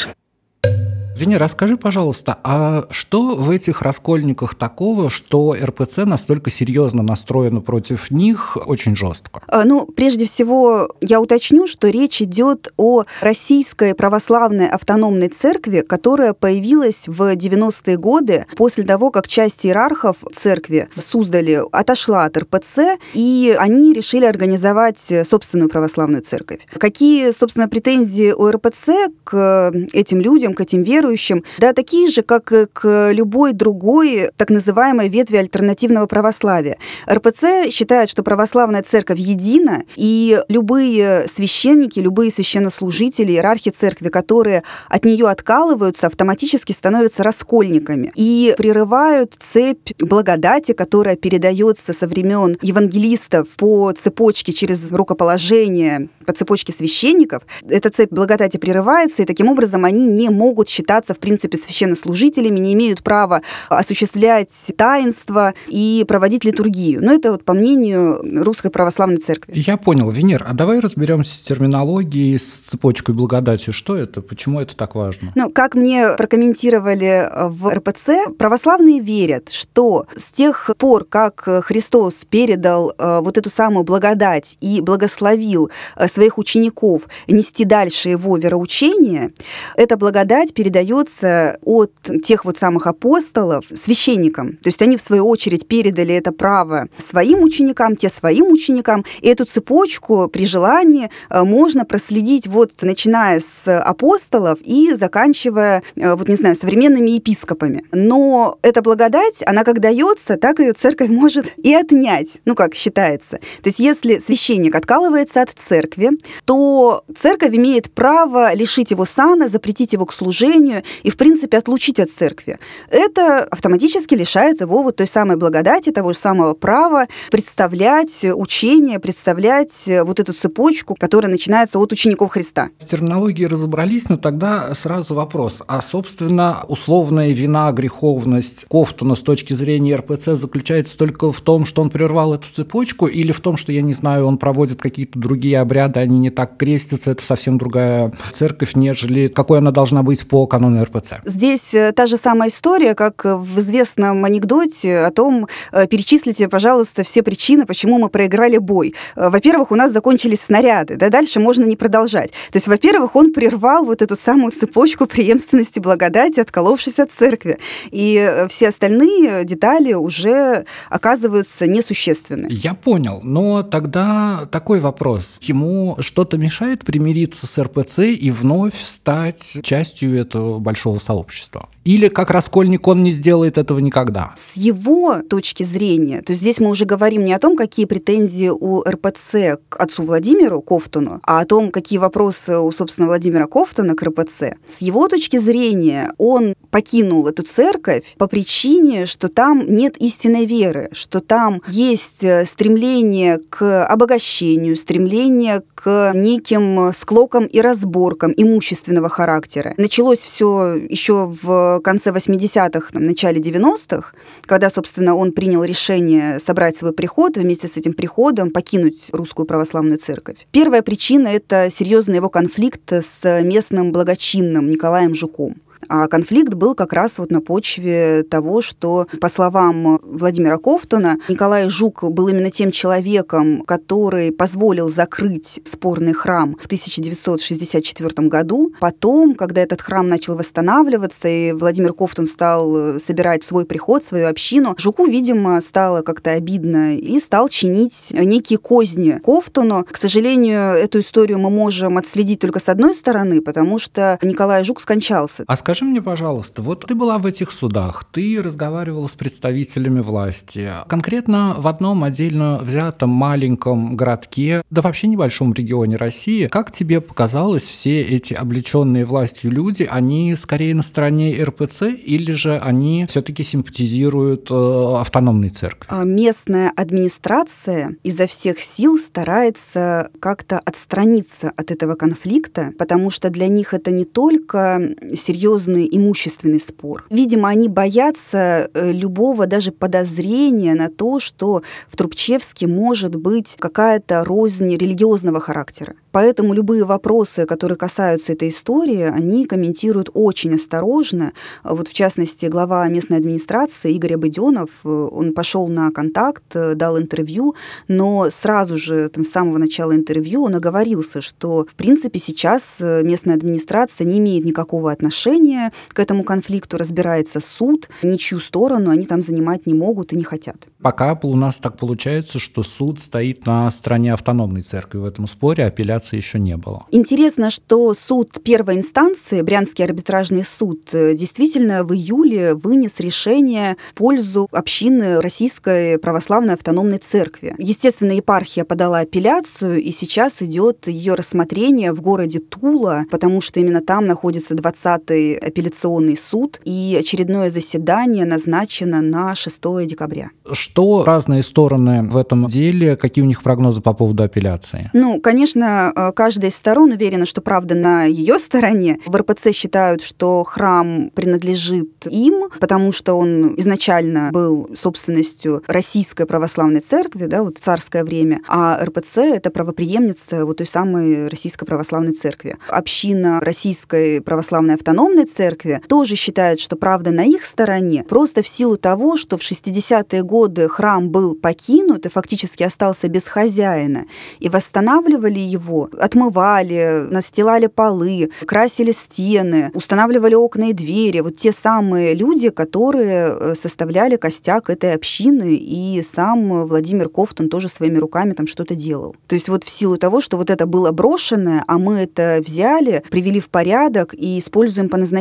Веня, 1.22 1.38
расскажи, 1.38 1.76
пожалуйста, 1.76 2.36
а 2.42 2.86
что 2.90 3.36
в 3.36 3.48
этих 3.50 3.82
раскольниках 3.82 4.56
такого, 4.56 5.08
что 5.08 5.54
РПЦ 5.54 5.98
настолько 5.98 6.50
серьезно 6.50 7.04
настроена 7.04 7.60
против 7.60 8.10
них 8.10 8.58
очень 8.66 8.96
жестко? 8.96 9.40
А, 9.46 9.62
ну, 9.62 9.86
прежде 9.86 10.26
всего, 10.26 10.88
я 11.00 11.20
уточню, 11.20 11.68
что 11.68 11.90
речь 11.90 12.20
идет 12.20 12.72
о 12.76 13.04
российской 13.20 13.94
православной 13.94 14.66
автономной 14.66 15.28
церкви, 15.28 15.82
которая 15.88 16.32
появилась 16.32 17.04
в 17.06 17.36
90-е 17.36 17.96
годы 17.98 18.46
после 18.56 18.82
того, 18.82 19.12
как 19.12 19.28
часть 19.28 19.64
иерархов 19.64 20.16
церкви 20.36 20.88
в 20.96 21.02
Суздале 21.02 21.62
отошла 21.70 22.24
от 22.24 22.36
РПЦ, 22.36 22.98
и 23.14 23.56
они 23.56 23.92
решили 23.92 24.24
организовать 24.24 24.98
собственную 25.30 25.68
православную 25.68 26.22
церковь. 26.22 26.66
Какие, 26.76 27.30
собственно, 27.30 27.68
претензии 27.68 28.32
у 28.32 28.50
РПЦ 28.50 29.12
к 29.22 29.72
этим 29.92 30.20
людям, 30.20 30.54
к 30.54 30.60
этим 30.60 30.82
верующим, 30.82 31.11
верующим, 31.12 31.44
да, 31.58 31.72
такие 31.72 32.08
же, 32.08 32.22
как 32.22 32.52
и 32.52 32.66
к 32.72 33.12
любой 33.12 33.52
другой 33.52 34.30
так 34.36 34.50
называемой 34.50 35.08
ветви 35.08 35.36
альтернативного 35.36 36.06
православия. 36.06 36.78
РПЦ 37.10 37.70
считает, 37.70 38.08
что 38.08 38.22
православная 38.22 38.82
церковь 38.82 39.18
едина, 39.18 39.84
и 39.96 40.40
любые 40.48 41.26
священники, 41.28 42.00
любые 42.00 42.30
священнослужители, 42.30 43.32
иерархи 43.32 43.70
церкви, 43.70 44.08
которые 44.08 44.62
от 44.88 45.04
нее 45.04 45.28
откалываются, 45.28 46.06
автоматически 46.06 46.72
становятся 46.72 47.22
раскольниками 47.22 48.12
и 48.14 48.54
прерывают 48.56 49.34
цепь 49.52 49.92
благодати, 49.98 50.72
которая 50.72 51.16
передается 51.16 51.92
со 51.92 52.06
времен 52.06 52.56
евангелистов 52.62 53.48
по 53.56 53.92
цепочке 53.92 54.52
через 54.52 54.90
рукоположение, 54.92 56.08
по 56.26 56.32
цепочке 56.32 56.72
священников. 56.72 57.42
Эта 57.68 57.90
цепь 57.90 58.10
благодати 58.10 58.56
прерывается, 58.56 59.22
и 59.22 59.24
таким 59.24 59.48
образом 59.48 59.84
они 59.84 60.04
не 60.04 60.30
могут 60.30 60.68
считать 60.68 60.91
считаться, 60.92 61.14
в 61.14 61.18
принципе, 61.18 61.56
священнослужителями, 61.56 62.58
не 62.58 62.74
имеют 62.74 63.02
права 63.02 63.40
осуществлять 63.70 64.50
таинство 64.76 65.54
и 65.68 66.04
проводить 66.06 66.44
литургию. 66.44 67.02
Но 67.02 67.14
это 67.14 67.32
вот 67.32 67.44
по 67.44 67.54
мнению 67.54 68.20
Русской 68.44 68.70
Православной 68.70 69.16
Церкви. 69.16 69.52
Я 69.54 69.78
понял. 69.78 70.10
Венер, 70.10 70.44
а 70.46 70.52
давай 70.52 70.80
разберемся 70.80 71.34
с 71.34 71.38
терминологией, 71.38 72.38
с 72.38 72.42
цепочкой 72.42 73.14
благодатью. 73.14 73.72
Что 73.72 73.96
это? 73.96 74.20
Почему 74.20 74.60
это 74.60 74.76
так 74.76 74.94
важно? 74.94 75.32
Ну, 75.34 75.50
как 75.50 75.74
мне 75.74 76.10
прокомментировали 76.18 77.28
в 77.48 77.74
РПЦ, 77.74 78.34
православные 78.38 79.00
верят, 79.00 79.48
что 79.48 80.06
с 80.14 80.34
тех 80.36 80.70
пор, 80.76 81.04
как 81.04 81.48
Христос 81.64 82.26
передал 82.28 82.92
э, 82.98 83.20
вот 83.22 83.38
эту 83.38 83.48
самую 83.48 83.84
благодать 83.84 84.58
и 84.60 84.82
благословил 84.82 85.70
э, 85.96 86.06
своих 86.08 86.36
учеников 86.36 87.02
нести 87.28 87.64
дальше 87.64 88.10
его 88.10 88.36
вероучение, 88.36 89.32
эта 89.76 89.96
благодать 89.96 90.52
передается 90.52 90.81
передается 90.82 91.58
от 91.62 91.92
тех 92.24 92.44
вот 92.44 92.58
самых 92.58 92.86
апостолов 92.86 93.64
священникам. 93.74 94.56
То 94.62 94.68
есть 94.68 94.82
они, 94.82 94.96
в 94.96 95.00
свою 95.00 95.26
очередь, 95.28 95.66
передали 95.66 96.14
это 96.14 96.32
право 96.32 96.88
своим 96.98 97.42
ученикам, 97.42 97.96
те 97.96 98.08
своим 98.08 98.46
ученикам. 98.50 99.04
И 99.20 99.28
эту 99.28 99.44
цепочку 99.44 100.28
при 100.28 100.46
желании 100.46 101.10
э, 101.30 101.42
можно 101.42 101.84
проследить 101.84 102.46
вот 102.46 102.72
начиная 102.82 103.40
с 103.40 103.80
апостолов 103.80 104.58
и 104.62 104.94
заканчивая, 104.94 105.82
э, 105.96 106.14
вот 106.14 106.28
не 106.28 106.36
знаю, 106.36 106.56
современными 106.60 107.10
епископами. 107.10 107.84
Но 107.92 108.58
эта 108.62 108.82
благодать, 108.82 109.42
она 109.46 109.64
как 109.64 109.80
дается, 109.80 110.36
так 110.36 110.58
ее 110.58 110.72
церковь 110.72 111.08
может 111.22 111.52
и 111.56 111.74
отнять, 111.74 112.40
ну 112.44 112.54
как 112.54 112.74
считается. 112.74 113.38
То 113.62 113.68
есть 113.68 113.78
если 113.78 114.22
священник 114.24 114.74
откалывается 114.74 115.42
от 115.42 115.50
церкви, 115.68 116.10
то 116.44 117.04
церковь 117.20 117.54
имеет 117.54 117.92
право 117.92 118.54
лишить 118.54 118.90
его 118.90 119.04
сана, 119.04 119.48
запретить 119.48 119.92
его 119.92 120.06
к 120.06 120.12
служению, 120.12 120.71
служению 120.72 120.82
и, 121.02 121.10
в 121.10 121.16
принципе, 121.16 121.58
отлучить 121.58 122.00
от 122.00 122.10
церкви. 122.10 122.58
Это 122.90 123.44
автоматически 123.44 124.14
лишает 124.14 124.60
его 124.60 124.82
вот 124.82 124.96
той 124.96 125.06
самой 125.06 125.36
благодати, 125.36 125.90
того 125.90 126.12
же 126.12 126.18
самого 126.18 126.54
права 126.54 127.06
представлять 127.30 128.24
учение, 128.24 128.98
представлять 128.98 129.72
вот 129.86 130.20
эту 130.20 130.32
цепочку, 130.32 130.94
которая 130.98 131.30
начинается 131.30 131.78
от 131.78 131.92
учеников 131.92 132.32
Христа. 132.32 132.68
С 132.78 132.86
терминологией 132.86 133.48
разобрались, 133.48 134.08
но 134.08 134.16
тогда 134.16 134.74
сразу 134.74 135.14
вопрос. 135.14 135.62
А, 135.66 135.82
собственно, 135.82 136.64
условная 136.68 137.32
вина, 137.32 137.72
греховность 137.72 138.66
Кофтуна 138.68 139.14
с 139.14 139.20
точки 139.20 139.52
зрения 139.52 139.96
РПЦ 139.96 140.36
заключается 140.36 140.96
только 140.96 141.32
в 141.32 141.40
том, 141.40 141.64
что 141.64 141.82
он 141.82 141.90
прервал 141.90 142.34
эту 142.34 142.46
цепочку, 142.54 143.06
или 143.06 143.32
в 143.32 143.40
том, 143.40 143.56
что, 143.56 143.72
я 143.72 143.82
не 143.82 143.94
знаю, 143.94 144.26
он 144.26 144.38
проводит 144.38 144.80
какие-то 144.80 145.18
другие 145.18 145.60
обряды, 145.60 146.00
они 146.00 146.18
не 146.18 146.30
так 146.30 146.56
крестятся, 146.56 147.10
это 147.10 147.22
совсем 147.22 147.58
другая 147.58 148.12
церковь, 148.32 148.74
нежели 148.74 149.28
какой 149.28 149.58
она 149.58 149.70
должна 149.70 150.02
быть 150.02 150.26
по 150.26 150.46
автономной 150.62 150.82
РПЦ. 150.84 151.14
Здесь 151.24 151.74
э, 151.74 151.92
та 151.92 152.06
же 152.06 152.16
самая 152.16 152.48
история, 152.48 152.94
как 152.94 153.24
в 153.24 153.58
известном 153.60 154.24
анекдоте 154.24 154.98
о 154.98 155.10
том, 155.10 155.48
э, 155.72 155.86
перечислите, 155.86 156.48
пожалуйста, 156.48 157.02
все 157.04 157.22
причины, 157.22 157.66
почему 157.66 157.98
мы 157.98 158.08
проиграли 158.08 158.58
бой. 158.58 158.94
Э, 159.16 159.28
во-первых, 159.28 159.72
у 159.72 159.74
нас 159.74 159.92
закончились 159.92 160.40
снаряды, 160.40 160.96
да, 160.96 161.08
дальше 161.08 161.40
можно 161.40 161.64
не 161.64 161.76
продолжать. 161.76 162.30
То 162.52 162.56
есть, 162.56 162.66
во-первых, 162.66 163.16
он 163.16 163.32
прервал 163.32 163.84
вот 163.84 164.02
эту 164.02 164.16
самую 164.16 164.52
цепочку 164.52 165.06
преемственности 165.06 165.80
благодати, 165.80 166.40
отколовшись 166.40 166.98
от 166.98 167.10
церкви. 167.12 167.58
И 167.90 168.46
все 168.48 168.68
остальные 168.68 169.44
детали 169.44 169.94
уже 169.94 170.64
оказываются 170.90 171.66
несущественны. 171.66 172.48
Я 172.50 172.74
понял, 172.74 173.20
но 173.22 173.62
тогда 173.62 174.48
такой 174.50 174.80
вопрос. 174.80 175.38
Ему 175.42 175.96
что-то 176.00 176.38
мешает 176.38 176.84
примириться 176.84 177.46
с 177.46 177.62
РПЦ 177.62 178.00
и 178.00 178.30
вновь 178.30 178.80
стать 178.80 179.58
частью 179.62 180.18
этого 180.18 180.51
большого 180.58 180.98
сообщества? 180.98 181.68
Или 181.84 182.08
как 182.08 182.30
раскольник 182.30 182.86
он 182.86 183.02
не 183.02 183.10
сделает 183.10 183.58
этого 183.58 183.80
никогда? 183.80 184.34
С 184.36 184.56
его 184.56 185.16
точки 185.28 185.64
зрения, 185.64 186.22
то 186.22 186.30
есть 186.32 186.40
здесь 186.40 186.60
мы 186.60 186.70
уже 186.70 186.84
говорим 186.84 187.24
не 187.24 187.32
о 187.32 187.40
том, 187.40 187.56
какие 187.56 187.86
претензии 187.86 188.48
у 188.48 188.82
РПЦ 188.82 189.58
к 189.68 189.76
отцу 189.76 190.04
Владимиру 190.04 190.60
Кофтуну, 190.62 191.20
а 191.24 191.40
о 191.40 191.44
том, 191.44 191.72
какие 191.72 191.98
вопросы 191.98 192.58
у, 192.58 192.70
собственно, 192.70 193.08
Владимира 193.08 193.46
Кофтуна 193.46 193.94
к 193.94 194.02
РПЦ. 194.02 194.56
С 194.66 194.80
его 194.80 195.08
точки 195.08 195.38
зрения 195.38 196.12
он 196.18 196.54
покинул 196.70 197.26
эту 197.26 197.42
церковь 197.42 198.14
по 198.16 198.28
причине, 198.28 199.06
что 199.06 199.28
там 199.28 199.64
нет 199.66 199.96
истинной 199.98 200.46
веры, 200.46 200.88
что 200.92 201.20
там 201.20 201.60
есть 201.66 202.22
э, 202.22 202.44
стремление 202.46 203.38
к 203.50 203.84
обогащению, 203.84 204.76
стремление 204.76 205.62
к 205.74 206.12
неким 206.14 206.92
склокам 206.92 207.44
и 207.44 207.60
разборкам 207.60 208.32
имущественного 208.36 209.08
характера. 209.08 209.74
Началось 209.76 210.20
все 210.20 210.74
еще 210.74 211.26
в 211.42 211.71
в 211.78 211.80
конце 211.80 212.10
80-х, 212.10 212.92
там, 212.92 213.04
начале 213.06 213.40
90-х, 213.40 214.12
когда, 214.46 214.70
собственно, 214.70 215.14
он 215.14 215.32
принял 215.32 215.64
решение 215.64 216.38
собрать 216.40 216.76
свой 216.76 216.92
приход, 216.92 217.36
вместе 217.36 217.68
с 217.68 217.76
этим 217.76 217.92
приходом 217.92 218.50
покинуть 218.50 219.10
русскую 219.12 219.46
православную 219.46 219.98
церковь. 219.98 220.36
Первая 220.50 220.82
причина– 220.82 221.28
это 221.28 221.68
серьезный 221.70 222.16
его 222.16 222.28
конфликт 222.28 222.92
с 222.92 223.42
местным 223.42 223.92
благочинным 223.92 224.68
Николаем 224.70 225.14
Жуком. 225.14 225.56
А 225.88 226.08
конфликт 226.08 226.54
был 226.54 226.74
как 226.74 226.92
раз 226.92 227.12
вот 227.18 227.30
на 227.30 227.40
почве 227.40 228.22
того, 228.22 228.62
что, 228.62 229.06
по 229.20 229.28
словам 229.28 229.98
Владимира 230.02 230.58
Ковтуна, 230.58 231.18
Николай 231.28 231.68
Жук 231.68 232.04
был 232.04 232.28
именно 232.28 232.50
тем 232.50 232.70
человеком, 232.70 233.62
который 233.62 234.32
позволил 234.32 234.90
закрыть 234.90 235.60
спорный 235.64 236.12
храм 236.12 236.56
в 236.60 236.66
1964 236.66 238.28
году. 238.28 238.72
Потом, 238.80 239.34
когда 239.34 239.60
этот 239.60 239.80
храм 239.80 240.08
начал 240.08 240.36
восстанавливаться, 240.36 241.28
и 241.28 241.52
Владимир 241.52 241.92
Ковтун 241.92 242.26
стал 242.26 242.98
собирать 242.98 243.44
свой 243.44 243.64
приход, 243.64 244.04
свою 244.04 244.28
общину, 244.28 244.74
Жуку, 244.78 245.06
видимо, 245.06 245.60
стало 245.60 246.02
как-то 246.02 246.32
обидно 246.32 246.96
и 246.96 247.18
стал 247.18 247.48
чинить 247.48 248.08
некие 248.10 248.58
козни 248.58 249.20
Ковтуну. 249.24 249.84
К 249.90 249.96
сожалению, 249.96 250.74
эту 250.74 251.00
историю 251.00 251.38
мы 251.38 251.50
можем 251.50 251.98
отследить 251.98 252.40
только 252.40 252.60
с 252.60 252.68
одной 252.68 252.94
стороны, 252.94 253.40
потому 253.40 253.78
что 253.78 254.18
Николай 254.22 254.64
Жук 254.64 254.80
скончался. 254.80 255.44
А 255.46 255.56
скажи 255.72 255.86
мне, 255.86 256.02
пожалуйста, 256.02 256.60
вот 256.60 256.84
ты 256.86 256.94
была 256.94 257.16
в 257.16 257.24
этих 257.24 257.50
судах, 257.50 258.04
ты 258.12 258.42
разговаривала 258.42 259.08
с 259.08 259.14
представителями 259.14 260.00
власти. 260.00 260.68
Конкретно 260.86 261.54
в 261.56 261.66
одном 261.66 262.04
отдельно 262.04 262.58
взятом 262.58 263.08
маленьком 263.08 263.96
городке, 263.96 264.60
да 264.68 264.82
вообще 264.82 265.06
небольшом 265.06 265.54
регионе 265.54 265.96
России, 265.96 266.46
как 266.48 266.72
тебе 266.72 267.00
показалось, 267.00 267.62
все 267.62 268.02
эти 268.02 268.34
облеченные 268.34 269.06
властью 269.06 269.50
люди, 269.50 269.88
они 269.90 270.36
скорее 270.36 270.74
на 270.74 270.82
стороне 270.82 271.42
РПЦ 271.42 271.84
или 272.04 272.32
же 272.32 272.58
они 272.58 273.06
все-таки 273.08 273.42
симпатизируют 273.42 274.50
э, 274.50 274.96
автономной 275.00 275.48
церкви? 275.48 275.86
А 275.88 276.04
местная 276.04 276.70
администрация 276.76 277.96
изо 278.02 278.26
всех 278.26 278.60
сил 278.60 278.98
старается 278.98 280.10
как-то 280.20 280.58
отстраниться 280.58 281.50
от 281.56 281.70
этого 281.70 281.94
конфликта, 281.94 282.74
потому 282.78 283.10
что 283.10 283.30
для 283.30 283.48
них 283.48 283.72
это 283.72 283.90
не 283.90 284.04
только 284.04 284.78
серьезно 285.14 285.61
серьезный 285.62 285.88
имущественный 285.90 286.60
спор. 286.60 287.04
Видимо, 287.10 287.48
они 287.48 287.68
боятся 287.68 288.70
э, 288.72 288.92
любого 288.92 289.46
даже 289.46 289.72
подозрения 289.72 290.74
на 290.74 290.88
то, 290.88 291.20
что 291.20 291.62
в 291.88 291.96
Трубчевске 291.96 292.66
может 292.66 293.16
быть 293.16 293.56
какая-то 293.58 294.24
рознь 294.24 294.76
религиозного 294.76 295.40
характера. 295.40 295.94
Поэтому 296.12 296.52
любые 296.52 296.84
вопросы, 296.84 297.46
которые 297.46 297.78
касаются 297.78 298.32
этой 298.32 298.50
истории, 298.50 299.02
они 299.02 299.46
комментируют 299.46 300.10
очень 300.12 300.54
осторожно. 300.54 301.32
Вот 301.64 301.88
в 301.88 301.94
частности, 301.94 302.46
глава 302.46 302.86
местной 302.88 303.16
администрации 303.16 303.94
Игорь 303.94 304.14
Абыденов, 304.14 304.70
э, 304.84 304.88
он 304.88 305.32
пошел 305.32 305.68
на 305.68 305.90
контакт, 305.90 306.44
э, 306.54 306.74
дал 306.74 306.98
интервью, 306.98 307.54
но 307.88 308.28
сразу 308.30 308.76
же 308.76 309.08
там, 309.08 309.24
с 309.24 309.30
самого 309.30 309.58
начала 309.58 309.94
интервью 309.94 310.44
он 310.44 310.54
оговорился, 310.54 311.20
что 311.20 311.66
в 311.70 311.74
принципе 311.74 312.18
сейчас 312.18 312.62
местная 312.80 313.34
администрация 313.34 314.06
не 314.06 314.18
имеет 314.18 314.44
никакого 314.44 314.90
отношения 314.90 315.51
к 315.88 315.98
этому 315.98 316.24
конфликту, 316.24 316.78
разбирается 316.78 317.40
суд, 317.40 317.88
ничью 318.02 318.40
сторону 318.40 318.90
они 318.90 319.06
там 319.06 319.22
занимать 319.22 319.66
не 319.66 319.74
могут 319.74 320.12
и 320.12 320.16
не 320.16 320.24
хотят. 320.24 320.68
Пока 320.80 321.18
у 321.22 321.36
нас 321.36 321.56
так 321.56 321.76
получается, 321.78 322.38
что 322.38 322.62
суд 322.62 323.00
стоит 323.00 323.46
на 323.46 323.70
стороне 323.70 324.12
автономной 324.12 324.62
церкви 324.62 324.98
в 324.98 325.04
этом 325.04 325.28
споре, 325.28 325.64
апелляции 325.64 326.16
еще 326.16 326.38
не 326.38 326.56
было. 326.56 326.86
Интересно, 326.90 327.50
что 327.50 327.94
суд 327.94 328.42
первой 328.42 328.76
инстанции, 328.76 329.42
Брянский 329.42 329.84
арбитражный 329.84 330.44
суд, 330.44 330.88
э, 330.92 331.14
действительно 331.14 331.84
в 331.84 331.92
июле 331.94 332.54
вынес 332.54 332.98
решение 332.98 333.76
в 333.90 333.94
пользу 333.94 334.48
общины 334.50 335.20
Российской 335.20 335.98
Православной 335.98 336.54
Автономной 336.54 336.98
Церкви. 336.98 337.54
Естественно, 337.58 338.12
епархия 338.12 338.64
подала 338.64 339.00
апелляцию, 339.00 339.80
и 339.80 339.92
сейчас 339.92 340.40
идет 340.40 340.86
ее 340.86 341.14
рассмотрение 341.14 341.92
в 341.92 342.00
городе 342.00 342.38
Тула, 342.38 343.04
потому 343.10 343.40
что 343.40 343.60
именно 343.60 343.80
там 343.80 344.06
находится 344.06 344.54
20-й 344.54 345.41
апелляционный 345.42 346.16
суд, 346.16 346.60
и 346.64 346.96
очередное 346.98 347.50
заседание 347.50 348.24
назначено 348.24 349.00
на 349.00 349.34
6 349.34 349.60
декабря. 349.86 350.30
Что 350.52 351.04
разные 351.04 351.42
стороны 351.42 352.02
в 352.02 352.16
этом 352.16 352.46
деле, 352.46 352.96
какие 352.96 353.22
у 353.22 353.26
них 353.26 353.42
прогнозы 353.42 353.80
по 353.80 353.92
поводу 353.92 354.22
апелляции? 354.22 354.90
Ну, 354.92 355.20
конечно, 355.20 355.92
Э, 355.94 356.12
каждая 356.14 356.50
из 356.50 356.56
сторон 356.56 356.92
уверена, 356.92 357.26
что 357.26 357.40
правда 357.40 357.74
на 357.74 358.04
ее 358.04 358.38
стороне. 358.38 358.98
В 359.06 359.16
РПЦ 359.16 359.52
считают, 359.52 360.02
что 360.02 360.44
храм 360.44 361.10
принадлежит 361.14 362.06
им, 362.06 362.48
потому 362.60 362.92
что 362.92 363.14
он 363.14 363.54
изначально 363.58 364.30
был 364.32 364.70
собственностью 364.80 365.62
Российской 365.66 366.26
Православной 366.26 366.80
Церкви, 366.80 367.26
да, 367.26 367.42
вот 367.42 367.58
царское 367.58 368.04
время, 368.04 368.40
а 368.48 368.78
РПЦ— 368.82 369.16
это 369.18 369.50
правоприемница 369.50 370.44
вот 370.44 370.58
той 370.58 370.66
самой 370.66 371.28
Российской 371.28 371.66
Православной 371.66 372.12
Церкви. 372.12 372.56
Община 372.68 373.40
Российской 373.40 374.20
Православной 374.20 374.74
Автономной 374.74 375.21
Церкви 375.24 375.80
тоже 375.88 376.16
считает, 376.16 376.60
что 376.60 376.76
правда 376.76 377.10
на 377.10 377.24
их 377.24 377.44
стороне, 377.44 378.04
просто 378.08 378.42
в 378.42 378.48
силу 378.48 378.76
того, 378.76 379.16
что 379.16 379.38
в 379.38 379.42
60-е 379.42 380.22
годы 380.22 380.68
храм 380.68 381.10
был 381.10 381.34
покинут 381.34 382.06
и 382.06 382.10
фактически 382.10 382.62
остался 382.62 383.08
без 383.08 383.24
хозяина, 383.24 384.06
и 384.40 384.48
восстанавливали 384.48 385.38
его 385.38 385.88
отмывали, 385.98 387.06
настилали 387.10 387.66
полы, 387.66 388.30
красили 388.46 388.92
стены, 388.92 389.70
устанавливали 389.74 390.34
окна 390.34 390.70
и 390.70 390.72
двери. 390.72 391.20
Вот 391.20 391.36
те 391.36 391.52
самые 391.52 392.14
люди, 392.14 392.50
которые 392.50 393.36
э, 393.38 393.54
составляли 393.54 394.16
костяк 394.16 394.70
этой 394.70 394.94
общины, 394.94 395.54
и 395.54 396.02
сам 396.02 396.66
Владимир 396.66 397.08
Кофтон 397.08 397.48
тоже 397.48 397.68
своими 397.68 397.98
руками 397.98 398.32
там 398.32 398.46
что-то 398.46 398.74
делал. 398.74 399.14
То 399.26 399.34
есть 399.34 399.48
вот 399.48 399.64
в 399.64 399.70
силу 399.70 399.96
того, 399.96 400.20
что 400.20 400.36
вот 400.36 400.50
это 400.50 400.66
было 400.66 400.90
брошенное, 400.90 401.64
а 401.66 401.78
мы 401.78 401.94
это 401.94 402.40
взяли, 402.44 403.02
привели 403.10 403.40
в 403.40 403.48
порядок 403.48 404.14
и 404.14 404.38
используем 404.38 404.88
по 404.88 404.96
назначению. 404.96 405.11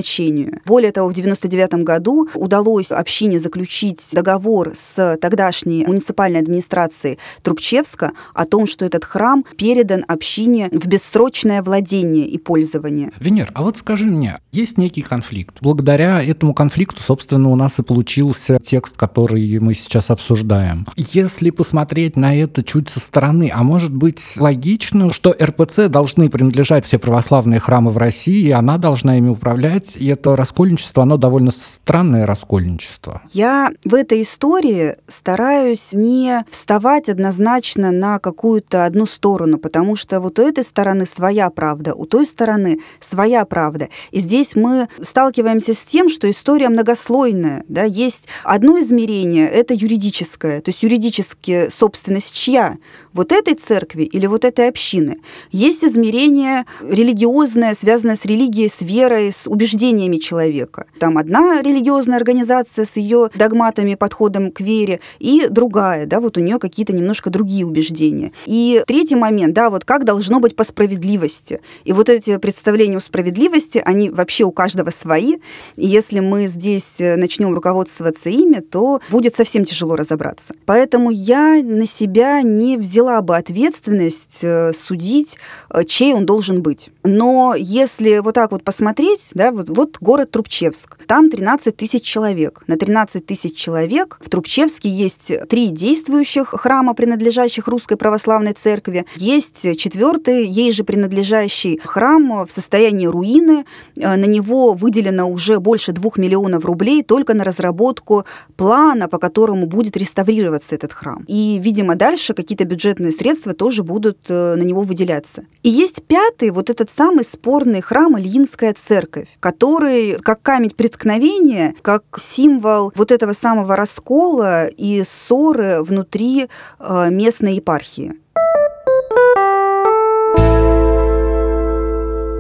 Более 0.66 0.92
того, 0.92 1.10
в 1.10 1.14
99 1.14 1.84
году 1.84 2.30
удалось 2.34 2.92
общине 2.92 3.40
заключить 3.40 4.02
договор 4.12 4.72
с 4.74 5.18
тогдашней 5.22 5.86
муниципальной 5.86 6.40
администрацией 6.40 7.20
Трубчевска 7.44 8.12
о 8.34 8.46
том, 8.46 8.66
что 8.66 8.86
этот 8.86 9.06
храм 9.06 9.46
передан 9.58 10.04
общине 10.08 10.70
в 10.72 10.86
бессрочное 10.88 11.62
владение 11.62 12.28
и 12.28 12.38
пользование. 12.38 13.12
Венер, 13.20 13.52
а 13.54 13.64
вот 13.64 13.78
скажи 13.78 14.06
мне, 14.06 14.40
есть 14.52 14.78
некий 14.78 15.02
конфликт. 15.02 15.58
Благодаря 15.62 16.24
этому 16.24 16.54
конфликту, 16.54 17.02
собственно, 17.02 17.50
у 17.50 17.56
нас 17.56 17.80
и 17.80 17.84
получился 17.84 18.60
текст, 18.60 18.98
который 18.98 19.60
мы 19.60 19.74
сейчас 19.74 20.10
обсуждаем. 20.10 20.88
Если 20.96 21.50
посмотреть 21.50 22.16
на 22.16 22.36
это 22.36 22.64
чуть 22.64 22.90
со 22.90 23.00
стороны, 23.00 23.52
а 23.54 23.64
может 23.64 23.94
быть 23.94 24.22
логично, 24.38 25.12
что 25.14 25.36
РПЦ 25.40 25.88
должны 25.90 26.30
принадлежать 26.30 26.86
все 26.86 27.00
православные 27.00 27.60
храмы 27.60 27.92
в 27.92 27.98
России, 27.98 28.48
и 28.48 28.52
она 28.52 28.78
должна 28.78 29.18
ими 29.18 29.30
управлять, 29.30 29.81
сказать, 29.82 30.02
и 30.02 30.08
это 30.08 30.36
раскольничество, 30.36 31.04
оно 31.04 31.18
довольно 31.18 31.52
странное 31.52 32.26
раскольничество. 32.26 33.22
Я 33.32 33.72
в 33.86 33.94
этой 33.94 34.22
истории 34.22 34.98
стараюсь 35.08 35.90
не 35.92 36.46
вставать 36.50 37.10
однозначно 37.10 37.92
на 37.92 38.20
какую-то 38.20 38.86
одну 38.86 39.06
сторону, 39.06 39.58
потому 39.58 39.96
что 39.96 40.20
вот 40.20 40.40
у 40.40 40.42
этой 40.42 40.64
стороны 40.64 41.06
своя 41.06 41.50
правда, 41.50 41.94
у 41.94 42.06
той 42.06 42.26
стороны 42.26 42.80
своя 43.00 43.46
правда. 43.46 43.90
И 44.12 44.20
здесь 44.20 44.56
мы 44.56 44.88
сталкиваемся 45.00 45.74
с 45.74 45.82
тем, 45.82 46.10
что 46.10 46.30
история 46.30 46.70
многослойная. 46.70 47.64
Да? 47.68 47.84
Есть 47.84 48.28
одно 48.44 48.80
измерение, 48.80 49.48
это 49.48 49.74
юридическое, 49.74 50.62
то 50.62 50.70
есть 50.70 50.84
юридически 50.84 51.70
собственность 51.70 52.34
чья? 52.34 52.78
Вот 53.14 53.32
этой 53.32 53.56
церкви 53.56 54.04
или 54.04 54.26
вот 54.26 54.46
этой 54.46 54.70
общины? 54.70 55.18
Есть 55.52 55.84
измерение 55.84 56.66
религиозное, 56.82 57.76
связанное 57.80 58.16
с 58.16 58.26
религией, 58.26 58.70
с 58.70 58.82
верой, 58.82 59.32
с 59.32 59.48
убеждениями 59.72 60.18
человека. 60.18 60.86
Там 61.00 61.18
одна 61.18 61.62
религиозная 61.62 62.18
организация 62.18 62.86
с 62.86 62.98
ее 62.98 63.30
догматами, 63.36 63.96
подходом 63.96 64.52
к 64.52 64.62
вере, 64.62 65.00
и 65.20 65.48
другая, 65.50 66.06
да, 66.06 66.20
вот 66.20 66.38
у 66.38 66.42
нее 66.42 66.60
какие-то 66.60 66.94
немножко 66.94 67.30
другие 67.30 67.66
убеждения. 67.66 68.32
И 68.46 68.84
третий 68.86 69.16
момент, 69.16 69.54
да, 69.54 69.70
вот 69.70 69.86
как 69.86 70.04
должно 70.04 70.40
быть 70.40 70.56
по 70.56 70.64
справедливости. 70.64 71.62
И 71.86 71.94
вот 71.94 72.10
эти 72.10 72.38
представления 72.38 72.98
о 72.98 73.02
справедливости, 73.02 73.82
они 73.84 74.10
вообще 74.10 74.44
у 74.44 74.52
каждого 74.52 74.92
свои. 74.92 75.36
И 75.76 75.88
если 75.88 76.20
мы 76.20 76.48
здесь 76.48 77.00
начнем 77.00 77.54
руководствоваться 77.54 78.30
ими, 78.30 78.60
то 78.60 79.02
будет 79.10 79.36
совсем 79.36 79.66
тяжело 79.66 79.96
разобраться. 79.96 80.54
Поэтому 80.66 81.10
я 81.10 81.62
на 81.64 81.88
себя 81.88 82.42
не 82.42 82.78
взяла 82.78 83.22
бы 83.22 83.38
ответственность 83.38 84.40
э, 84.42 84.74
судить, 84.74 85.38
э, 85.70 85.84
чей 85.86 86.14
он 86.14 86.26
должен 86.26 86.62
быть. 86.62 86.90
Но 87.04 87.56
если 87.58 88.20
вот 88.20 88.36
так 88.36 88.52
вот 88.52 88.64
посмотреть, 88.64 89.30
да, 89.34 89.52
вот, 89.62 89.78
вот 89.78 89.98
город 90.00 90.32
Трубчевск, 90.32 90.98
там 91.06 91.30
13 91.30 91.76
тысяч 91.76 92.04
человек. 92.04 92.64
На 92.68 92.78
13 92.78 93.26
тысяч 93.26 93.56
человек 93.56 94.18
в 94.24 94.30
Трубчевске 94.30 94.90
есть 94.90 95.32
три 95.50 95.70
действующих 95.70 96.50
храма, 96.50 96.94
принадлежащих 96.94 97.68
Русской 97.68 97.98
Православной 97.98 98.54
Церкви. 98.54 99.06
Есть 99.16 99.78
четвертый, 99.78 100.46
ей 100.46 100.72
же 100.72 100.84
принадлежащий 100.84 101.80
храм 101.84 102.46
в 102.46 102.52
состоянии 102.52 103.08
руины. 103.08 103.66
Э, 103.96 104.16
на 104.16 104.26
него 104.26 104.74
выделено 104.74 105.30
уже 105.30 105.60
больше 105.60 105.92
двух 105.92 106.18
миллионов 106.18 106.66
рублей 106.66 107.04
только 107.04 107.34
на 107.34 107.44
разработку 107.44 108.26
плана, 108.56 109.08
по 109.08 109.18
которому 109.18 109.66
будет 109.66 109.98
реставрироваться 109.98 110.76
этот 110.76 110.94
храм. 110.94 111.24
И, 111.28 111.60
видимо, 111.62 111.96
дальше 111.96 112.34
какие-то 112.34 112.66
бюджетные 112.66 113.12
средства 113.12 113.54
тоже 113.54 113.84
будут 113.84 114.20
э, 114.30 114.56
на 114.56 114.64
него 114.64 114.82
выделяться. 114.82 115.46
И 115.64 115.70
есть 115.70 116.04
пятый, 116.04 116.52
вот 116.52 116.70
этот 116.70 116.90
самый 116.96 117.26
спорный 117.26 117.82
храм 117.82 118.18
Ильинская 118.18 118.74
церковь, 118.74 119.28
который 119.52 120.18
как 120.18 120.42
камень 120.42 120.72
преткновения, 120.72 121.76
как 121.82 122.04
символ 122.18 122.94
вот 122.96 123.12
этого 123.12 123.34
самого 123.34 123.76
раскола 123.76 124.68
и 124.68 125.04
ссоры 125.04 125.84
внутри 125.84 126.48
э, 126.80 127.10
местной 127.12 127.56
епархии. 127.56 128.14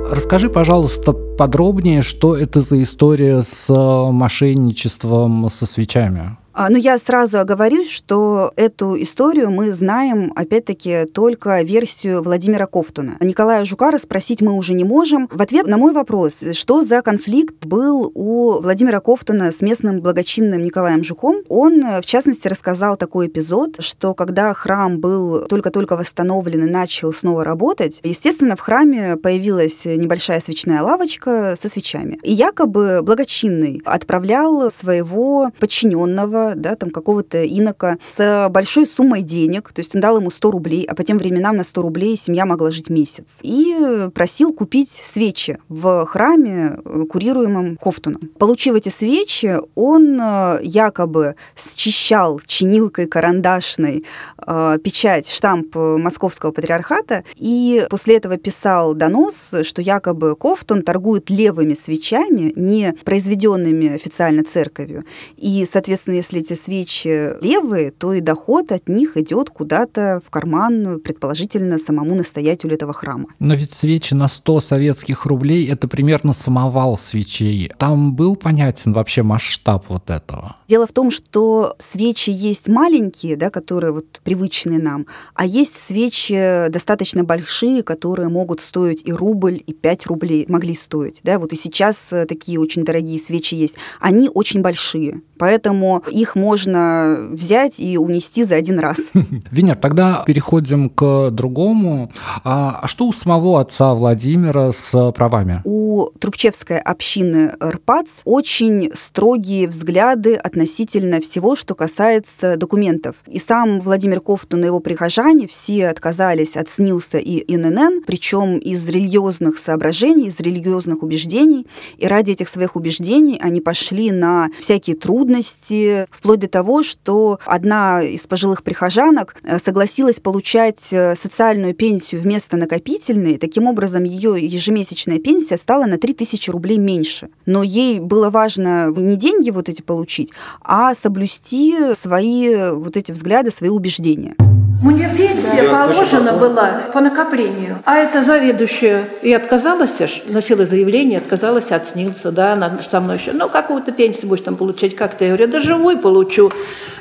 Расскажи, 0.09 0.49
пожалуйста, 0.49 1.13
подробнее, 1.13 2.01
что 2.01 2.37
это 2.37 2.61
за 2.61 2.81
история 2.81 3.43
с 3.43 3.67
мошенничеством 3.69 5.49
со 5.49 5.65
свечами. 5.65 6.37
А, 6.53 6.69
Но 6.69 6.75
ну, 6.75 6.77
я 6.77 6.97
сразу 6.97 7.39
оговорюсь, 7.39 7.89
что 7.89 8.51
эту 8.55 9.01
историю 9.01 9.51
мы 9.51 9.73
знаем, 9.73 10.33
опять-таки, 10.35 11.05
только 11.05 11.61
версию 11.61 12.21
Владимира 12.23 12.67
Ковтуна. 12.67 13.17
Николая 13.21 13.63
Жукара 13.65 13.97
спросить 13.97 14.41
мы 14.41 14.53
уже 14.53 14.73
не 14.73 14.83
можем. 14.83 15.29
В 15.31 15.41
ответ 15.41 15.67
на 15.67 15.77
мой 15.77 15.93
вопрос, 15.93 16.39
что 16.53 16.83
за 16.83 17.01
конфликт 17.01 17.65
был 17.65 18.11
у 18.13 18.59
Владимира 18.61 18.99
Ковтуна 18.99 19.51
с 19.51 19.61
местным 19.61 20.01
благочинным 20.01 20.61
Николаем 20.61 21.03
Жуком, 21.03 21.37
он, 21.47 22.01
в 22.01 22.05
частности, 22.05 22.47
рассказал 22.47 22.97
такой 22.97 23.27
эпизод, 23.27 23.77
что 23.79 24.13
когда 24.13 24.53
храм 24.53 24.99
был 24.99 25.45
только-только 25.47 25.95
восстановлен 25.95 26.65
и 26.65 26.69
начал 26.69 27.13
снова 27.13 27.45
работать, 27.45 27.99
естественно, 28.03 28.55
в 28.55 28.59
храме 28.59 29.15
появилась 29.15 29.85
небольшая 29.85 30.41
свечная 30.41 30.81
лавочка 30.81 31.55
со 31.59 31.69
свечами. 31.69 32.19
И 32.23 32.33
якобы 32.33 33.01
благочинный 33.03 33.81
отправлял 33.85 34.69
своего 34.69 35.51
подчиненного 35.59 36.40
да, 36.55 36.75
там 36.75 36.89
какого-то 36.89 37.45
инока 37.45 37.97
с 38.15 38.49
большой 38.49 38.85
суммой 38.85 39.21
денег, 39.21 39.71
то 39.73 39.81
есть 39.81 39.95
он 39.95 40.01
дал 40.01 40.17
ему 40.17 40.31
100 40.31 40.51
рублей, 40.51 40.85
а 40.85 40.95
по 40.95 41.03
тем 41.03 41.17
временам 41.17 41.57
на 41.57 41.63
100 41.63 41.81
рублей 41.81 42.17
семья 42.17 42.45
могла 42.45 42.71
жить 42.71 42.89
месяц, 42.89 43.39
и 43.41 44.09
просил 44.13 44.53
купить 44.53 45.01
свечи 45.03 45.57
в 45.69 46.05
храме, 46.05 46.77
э, 46.83 47.03
курируемом 47.09 47.77
Кофтуном. 47.77 48.29
Получив 48.37 48.75
эти 48.75 48.89
свечи, 48.89 49.57
он 49.75 50.19
э, 50.21 50.59
якобы 50.63 51.35
счищал 51.55 52.39
чинилкой 52.45 53.07
карандашной 53.07 54.05
э, 54.37 54.77
печать, 54.83 55.29
штамп 55.29 55.75
Московского 55.75 56.51
патриархата, 56.51 57.23
и 57.35 57.85
после 57.89 58.17
этого 58.17 58.37
писал 58.37 58.93
донос, 58.93 59.53
что 59.63 59.81
якобы 59.81 60.35
Кофтун 60.35 60.83
торгует 60.83 61.29
левыми 61.29 61.73
свечами, 61.73 62.53
не 62.55 62.93
произведенными 63.03 63.95
официально 63.95 64.43
церковью, 64.43 65.05
и, 65.37 65.67
соответственно, 65.71 66.15
если 66.15 66.30
если 66.31 66.41
эти 66.41 66.59
свечи 66.59 67.41
левые, 67.41 67.91
то 67.91 68.13
и 68.13 68.21
доход 68.21 68.71
от 68.71 68.87
них 68.87 69.17
идет 69.17 69.49
куда-то 69.49 70.21
в 70.25 70.29
карман, 70.29 70.99
предположительно, 70.99 71.77
самому 71.77 72.15
настоятелю 72.15 72.73
этого 72.73 72.93
храма. 72.93 73.27
Но 73.39 73.53
ведь 73.53 73.73
свечи 73.73 74.13
на 74.13 74.27
100 74.27 74.61
советских 74.61 75.25
рублей– 75.25 75.67
это 75.71 75.87
примерно 75.87 76.33
самовал 76.33 76.97
свечей. 76.97 77.71
Там 77.77 78.15
был 78.15 78.35
понятен 78.35 78.93
вообще 78.93 79.23
масштаб 79.23 79.85
вот 79.89 80.09
этого? 80.09 80.55
Дело 80.67 80.87
в 80.87 80.93
том, 80.93 81.11
что 81.11 81.75
свечи 81.79 82.29
есть 82.29 82.67
маленькие, 82.67 83.35
да, 83.35 83.49
которые 83.49 83.91
вот 83.91 84.21
привычные 84.23 84.79
нам, 84.79 85.05
а 85.33 85.45
есть 85.45 85.73
свечи 85.77 86.67
достаточно 86.69 87.23
большие, 87.23 87.83
которые 87.83 88.29
могут 88.29 88.61
стоить 88.61 89.01
и 89.05 89.11
рубль, 89.11 89.61
и 89.65 89.73
5 89.73 90.05
рублей 90.07 90.45
могли 90.47 90.75
стоить. 90.75 91.19
Да? 91.23 91.39
Вот 91.39 91.53
и 91.53 91.55
сейчас 91.55 91.97
э, 92.11 92.25
такие 92.25 92.59
очень 92.59 92.85
дорогие 92.85 93.19
свечи 93.19 93.55
есть. 93.55 93.75
Они 93.99 94.29
очень 94.33 94.61
большие, 94.61 95.21
поэтому 95.37 96.03
их 96.11 96.20
можно 96.35 97.29
взять 97.31 97.79
и 97.79 97.97
унести 97.97 98.43
за 98.43 98.55
один 98.55 98.79
раз. 98.79 98.97
Венер, 99.51 99.75
тогда 99.75 100.23
переходим 100.25 100.89
к 100.89 101.29
другому. 101.31 102.11
А, 102.43 102.79
а 102.81 102.87
что 102.87 103.05
у 103.05 103.13
самого 103.13 103.59
отца 103.61 103.93
Владимира 103.93 104.71
с 104.71 105.11
правами? 105.11 105.61
У 105.63 106.09
Трубчевской 106.19 106.79
общины 106.79 107.53
РПАЦ 107.61 108.07
очень 108.25 108.91
строгие 108.93 109.67
взгляды 109.67 110.35
относительно 110.35 111.21
всего, 111.21 111.55
что 111.55 111.75
касается 111.75 112.57
документов. 112.57 113.15
И 113.27 113.39
сам 113.39 113.79
Владимир 113.81 114.21
Кофтун 114.21 114.63
и 114.63 114.65
его 114.65 114.79
прихожане 114.79 115.47
все 115.47 115.87
отказались 115.87 116.55
от 116.55 116.69
СНИЛСа 116.69 117.17
и 117.17 117.43
ИНН, 117.53 118.03
причем 118.05 118.57
из 118.57 118.87
религиозных 118.87 119.57
соображений, 119.57 120.27
из 120.27 120.39
религиозных 120.39 121.03
убеждений. 121.03 121.67
И 121.97 122.07
ради 122.07 122.31
этих 122.31 122.49
своих 122.49 122.75
убеждений 122.75 123.37
они 123.41 123.61
пошли 123.61 124.11
на 124.11 124.49
всякие 124.59 124.95
трудности, 124.95 126.07
вплоть 126.11 126.39
до 126.39 126.47
того, 126.47 126.83
что 126.83 127.39
одна 127.45 128.01
из 128.01 128.21
пожилых 128.27 128.63
прихожанок 128.63 129.35
э, 129.43 129.57
согласилась 129.57 130.19
получать 130.19 130.87
э, 130.91 131.15
социальную 131.15 131.73
пенсию 131.73 132.21
вместо 132.21 132.57
накопительной. 132.57 133.37
Таким 133.37 133.67
образом, 133.67 134.03
ее 134.03 134.35
ежемесячная 134.45 135.19
пенсия 135.19 135.57
стала 135.57 135.85
на 135.85 135.97
3000 135.97 136.49
рублей 136.49 136.77
меньше. 136.77 137.29
Но 137.45 137.63
ей 137.63 137.99
было 137.99 138.29
важно 138.29 138.91
не 138.95 139.15
деньги 139.15 139.49
вот 139.49 139.69
эти 139.69 139.81
получить, 139.81 140.31
а 140.61 140.93
соблюсти 140.93 141.93
свои 141.93 142.71
вот 142.71 142.97
эти 142.97 143.11
взгляды, 143.11 143.51
свои 143.51 143.69
убеждения. 143.69 144.35
Мне 144.81 145.07
пенсия 145.15 145.69
да, 145.69 145.87
положена 145.87 146.33
была 146.33 146.81
по 146.91 147.01
накоплению. 147.01 147.83
А 147.85 147.97
это 147.97 148.25
заведующая 148.25 149.07
и 149.21 149.31
отказалась, 149.31 149.91
носила 150.27 150.65
заявление, 150.65 151.19
отказалась 151.19 151.69
от 151.69 151.89
СНИЛСа, 151.89 152.31
да, 152.31 152.53
она 152.53 152.79
со 152.89 152.99
мной 152.99 153.17
еще, 153.17 153.31
ну, 153.31 153.47
какую-то 153.47 153.91
пенсию 153.91 154.27
будешь 154.27 154.43
там 154.43 154.55
получать, 154.55 154.95
как-то. 154.95 155.23
Я 155.23 155.35
говорю, 155.35 155.51
да 155.51 155.59
живой 155.59 155.97
получу. 155.97 156.51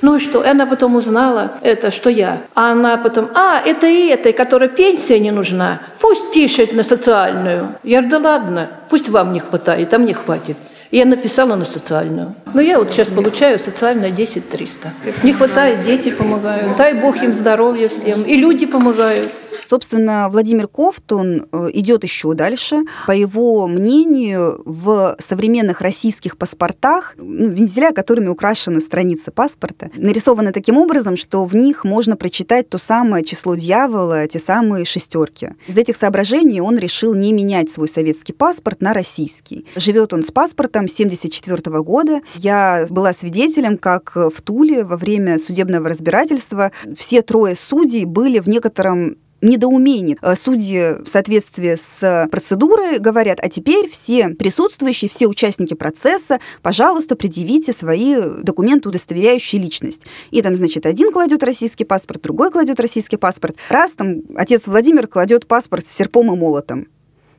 Ну 0.02 0.16
и 0.16 0.20
что? 0.20 0.44
И 0.44 0.48
она 0.48 0.66
потом 0.66 0.94
узнала, 0.96 1.52
это 1.62 1.90
что 1.90 2.10
я. 2.10 2.42
А 2.54 2.72
она 2.72 2.98
потом, 2.98 3.30
а, 3.34 3.62
это 3.64 3.86
и 3.86 4.08
этой, 4.08 4.34
которой 4.34 4.68
пенсия 4.68 5.18
не 5.18 5.30
нужна, 5.30 5.80
пусть 6.00 6.32
пишет 6.32 6.74
на 6.74 6.82
социальную. 6.82 7.68
Я 7.82 8.02
говорю, 8.02 8.10
да 8.10 8.30
ладно, 8.30 8.68
пусть 8.90 9.08
вам 9.08 9.32
не 9.32 9.40
хватает, 9.40 9.94
а 9.94 9.98
мне 9.98 10.12
хватит. 10.12 10.58
Я 10.90 11.04
написала 11.04 11.54
на 11.54 11.64
социальную. 11.64 12.34
Но 12.52 12.60
я 12.60 12.78
вот 12.78 12.90
сейчас 12.90 13.08
получаю 13.08 13.60
социальную 13.60 14.10
10 14.10 14.48
300. 14.48 14.92
Не 15.22 15.32
хватает, 15.32 15.84
дети 15.84 16.10
помогают. 16.10 16.76
Дай 16.76 16.94
Бог 16.94 17.22
им 17.22 17.32
здоровья 17.32 17.88
всем. 17.88 18.22
И 18.22 18.36
люди 18.36 18.66
помогают. 18.66 19.30
Собственно, 19.68 20.28
Владимир 20.30 20.66
Ковтун 20.66 21.46
э, 21.52 21.68
идет 21.74 22.04
еще 22.04 22.34
дальше. 22.34 22.84
По 23.06 23.12
его 23.12 23.66
мнению, 23.66 24.62
в 24.64 25.16
современных 25.18 25.80
российских 25.80 26.36
паспортах, 26.36 27.14
ну, 27.16 27.48
вензеля, 27.48 27.92
которыми 27.92 28.28
украшены 28.28 28.80
страницы 28.80 29.30
паспорта, 29.30 29.90
нарисованы 29.94 30.52
таким 30.52 30.76
образом, 30.76 31.16
что 31.16 31.44
в 31.44 31.54
них 31.54 31.84
можно 31.84 32.16
прочитать 32.16 32.68
то 32.68 32.78
самое 32.78 33.24
число 33.24 33.54
дьявола, 33.54 34.26
те 34.26 34.38
самые 34.38 34.84
шестерки. 34.84 35.50
Из 35.66 35.76
этих 35.76 35.96
соображений 35.96 36.60
он 36.60 36.78
решил 36.78 37.14
не 37.14 37.32
менять 37.32 37.70
свой 37.70 37.88
советский 37.88 38.32
паспорт 38.32 38.80
на 38.80 38.92
российский. 38.92 39.66
Живет 39.76 40.12
он 40.12 40.22
с 40.22 40.30
паспортом 40.30 40.88
74 40.88 41.82
года. 41.82 42.20
Я 42.34 42.86
была 42.90 43.12
свидетелем, 43.12 43.78
как 43.78 44.14
в 44.16 44.42
Туле 44.42 44.84
во 44.84 44.96
время 44.96 45.38
судебного 45.38 45.88
разбирательства 45.88 46.72
все 46.96 47.22
трое 47.22 47.56
судей 47.56 48.04
были 48.04 48.38
в 48.38 48.48
некотором 48.48 49.16
недоумении. 49.42 50.18
Э, 50.22 50.34
судьи 50.34 51.02
в 51.02 51.06
соответствии 51.06 51.76
с 51.76 52.28
процедурой 52.30 52.98
говорят, 52.98 53.38
а 53.42 53.48
теперь 53.48 53.88
все 53.88 54.30
присутствующие, 54.30 55.08
все 55.08 55.26
участники 55.26 55.74
процесса, 55.74 56.40
пожалуйста, 56.62 57.16
предъявите 57.16 57.72
свои 57.72 58.16
документы, 58.42 58.88
удостоверяющие 58.88 59.60
личность. 59.60 60.02
И 60.30 60.42
там, 60.42 60.56
значит, 60.56 60.86
один 60.86 61.12
кладет 61.12 61.42
российский 61.42 61.84
паспорт, 61.84 62.22
другой 62.22 62.50
кладет 62.50 62.80
российский 62.80 63.16
паспорт. 63.16 63.56
Раз 63.68 63.92
там 63.92 64.22
отец 64.36 64.62
Владимир 64.66 65.06
кладет 65.06 65.46
паспорт 65.46 65.84
с 65.84 65.96
серпом 65.96 66.32
и 66.32 66.36
молотом. 66.36 66.86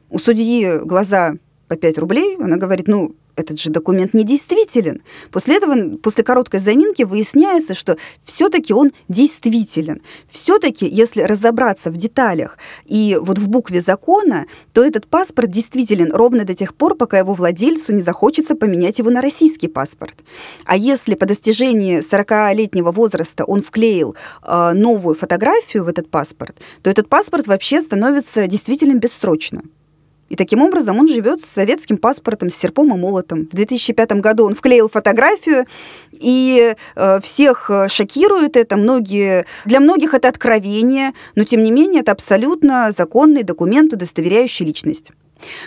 У 0.10 0.20
судьи 0.20 0.80
глаза 0.84 1.36
по 1.68 1.78
5 1.78 1.98
рублей, 2.00 2.36
она 2.38 2.58
говорит, 2.58 2.88
ну, 2.90 3.16
этот 3.36 3.60
же 3.60 3.70
документ 3.70 4.13
недействителен. 4.13 5.02
После 5.32 5.58
этого, 5.58 5.98
после 5.98 6.24
короткой 6.24 6.60
заминки 6.60 7.04
выясняется, 7.04 7.74
что 7.74 7.98
все-таки 8.26 8.74
он 8.74 8.91
действителен. 9.08 10.02
Все-таки, 10.30 10.88
если 10.88 11.22
разобраться 11.22 11.91
в 11.91 11.98
деталях 11.98 12.58
и 12.86 13.17
вот 13.22 13.38
в 13.38 13.48
букве 13.48 13.82
закона, 13.82 14.46
то 14.74 14.84
этот 14.84 15.08
паспорт 15.08 15.50
действителен 15.50 16.12
ровно 16.13 16.46
до 16.46 16.54
тех 16.54 16.76
пор, 16.76 16.96
пока 16.96 17.20
его 17.20 17.34
владельцу 17.34 17.94
не 17.94 18.02
захочется 18.02 18.56
поменять 18.56 19.00
его 19.00 19.10
на 19.10 19.22
российский 19.22 19.67
паспорт. 19.67 20.15
А 20.65 20.76
если 20.76 21.15
по 21.15 21.26
достижении 21.26 22.00
40-летнего 22.00 22.91
возраста 22.91 23.44
он 23.46 23.62
вклеил 23.62 24.15
э, 24.44 24.72
новую 24.74 25.15
фотографию 25.15 25.84
в 25.84 25.88
этот 25.88 26.10
паспорт, 26.10 26.58
то 26.82 26.89
этот 26.89 27.10
паспорт 27.10 27.48
вообще 27.48 27.82
становится 27.82 28.48
действительно 28.48 28.96
бессрочно. 28.96 29.62
И 30.32 30.36
таким 30.38 30.62
образом 30.62 30.98
он 30.98 31.10
живет 31.10 31.41
с 31.41 31.54
советским 31.54 31.98
паспортом, 31.98 32.50
с 32.50 32.56
серпом 32.56 32.96
и 32.96 32.98
молотом. 32.98 33.50
В 33.52 33.54
2005 33.54 34.13
году 34.13 34.46
он 34.46 34.56
вклеил 34.56 34.89
фотографию, 34.89 35.65
и 36.13 36.74
э, 36.96 37.20
всех 37.22 37.70
э, 37.70 37.89
шокирует 37.89 38.56
это. 38.56 38.78
Многие, 38.78 39.46
для 39.65 39.82
многих 39.82 40.13
это 40.13 40.30
откровение, 40.30 41.12
но 41.36 41.44
тем 41.44 41.62
не 41.62 41.72
менее 41.72 42.00
это 42.00 42.13
абсолютно 42.13 42.94
законный 42.98 43.44
документ, 43.44 43.91
удостоверяющий 43.91 44.65
личность. 44.65 45.12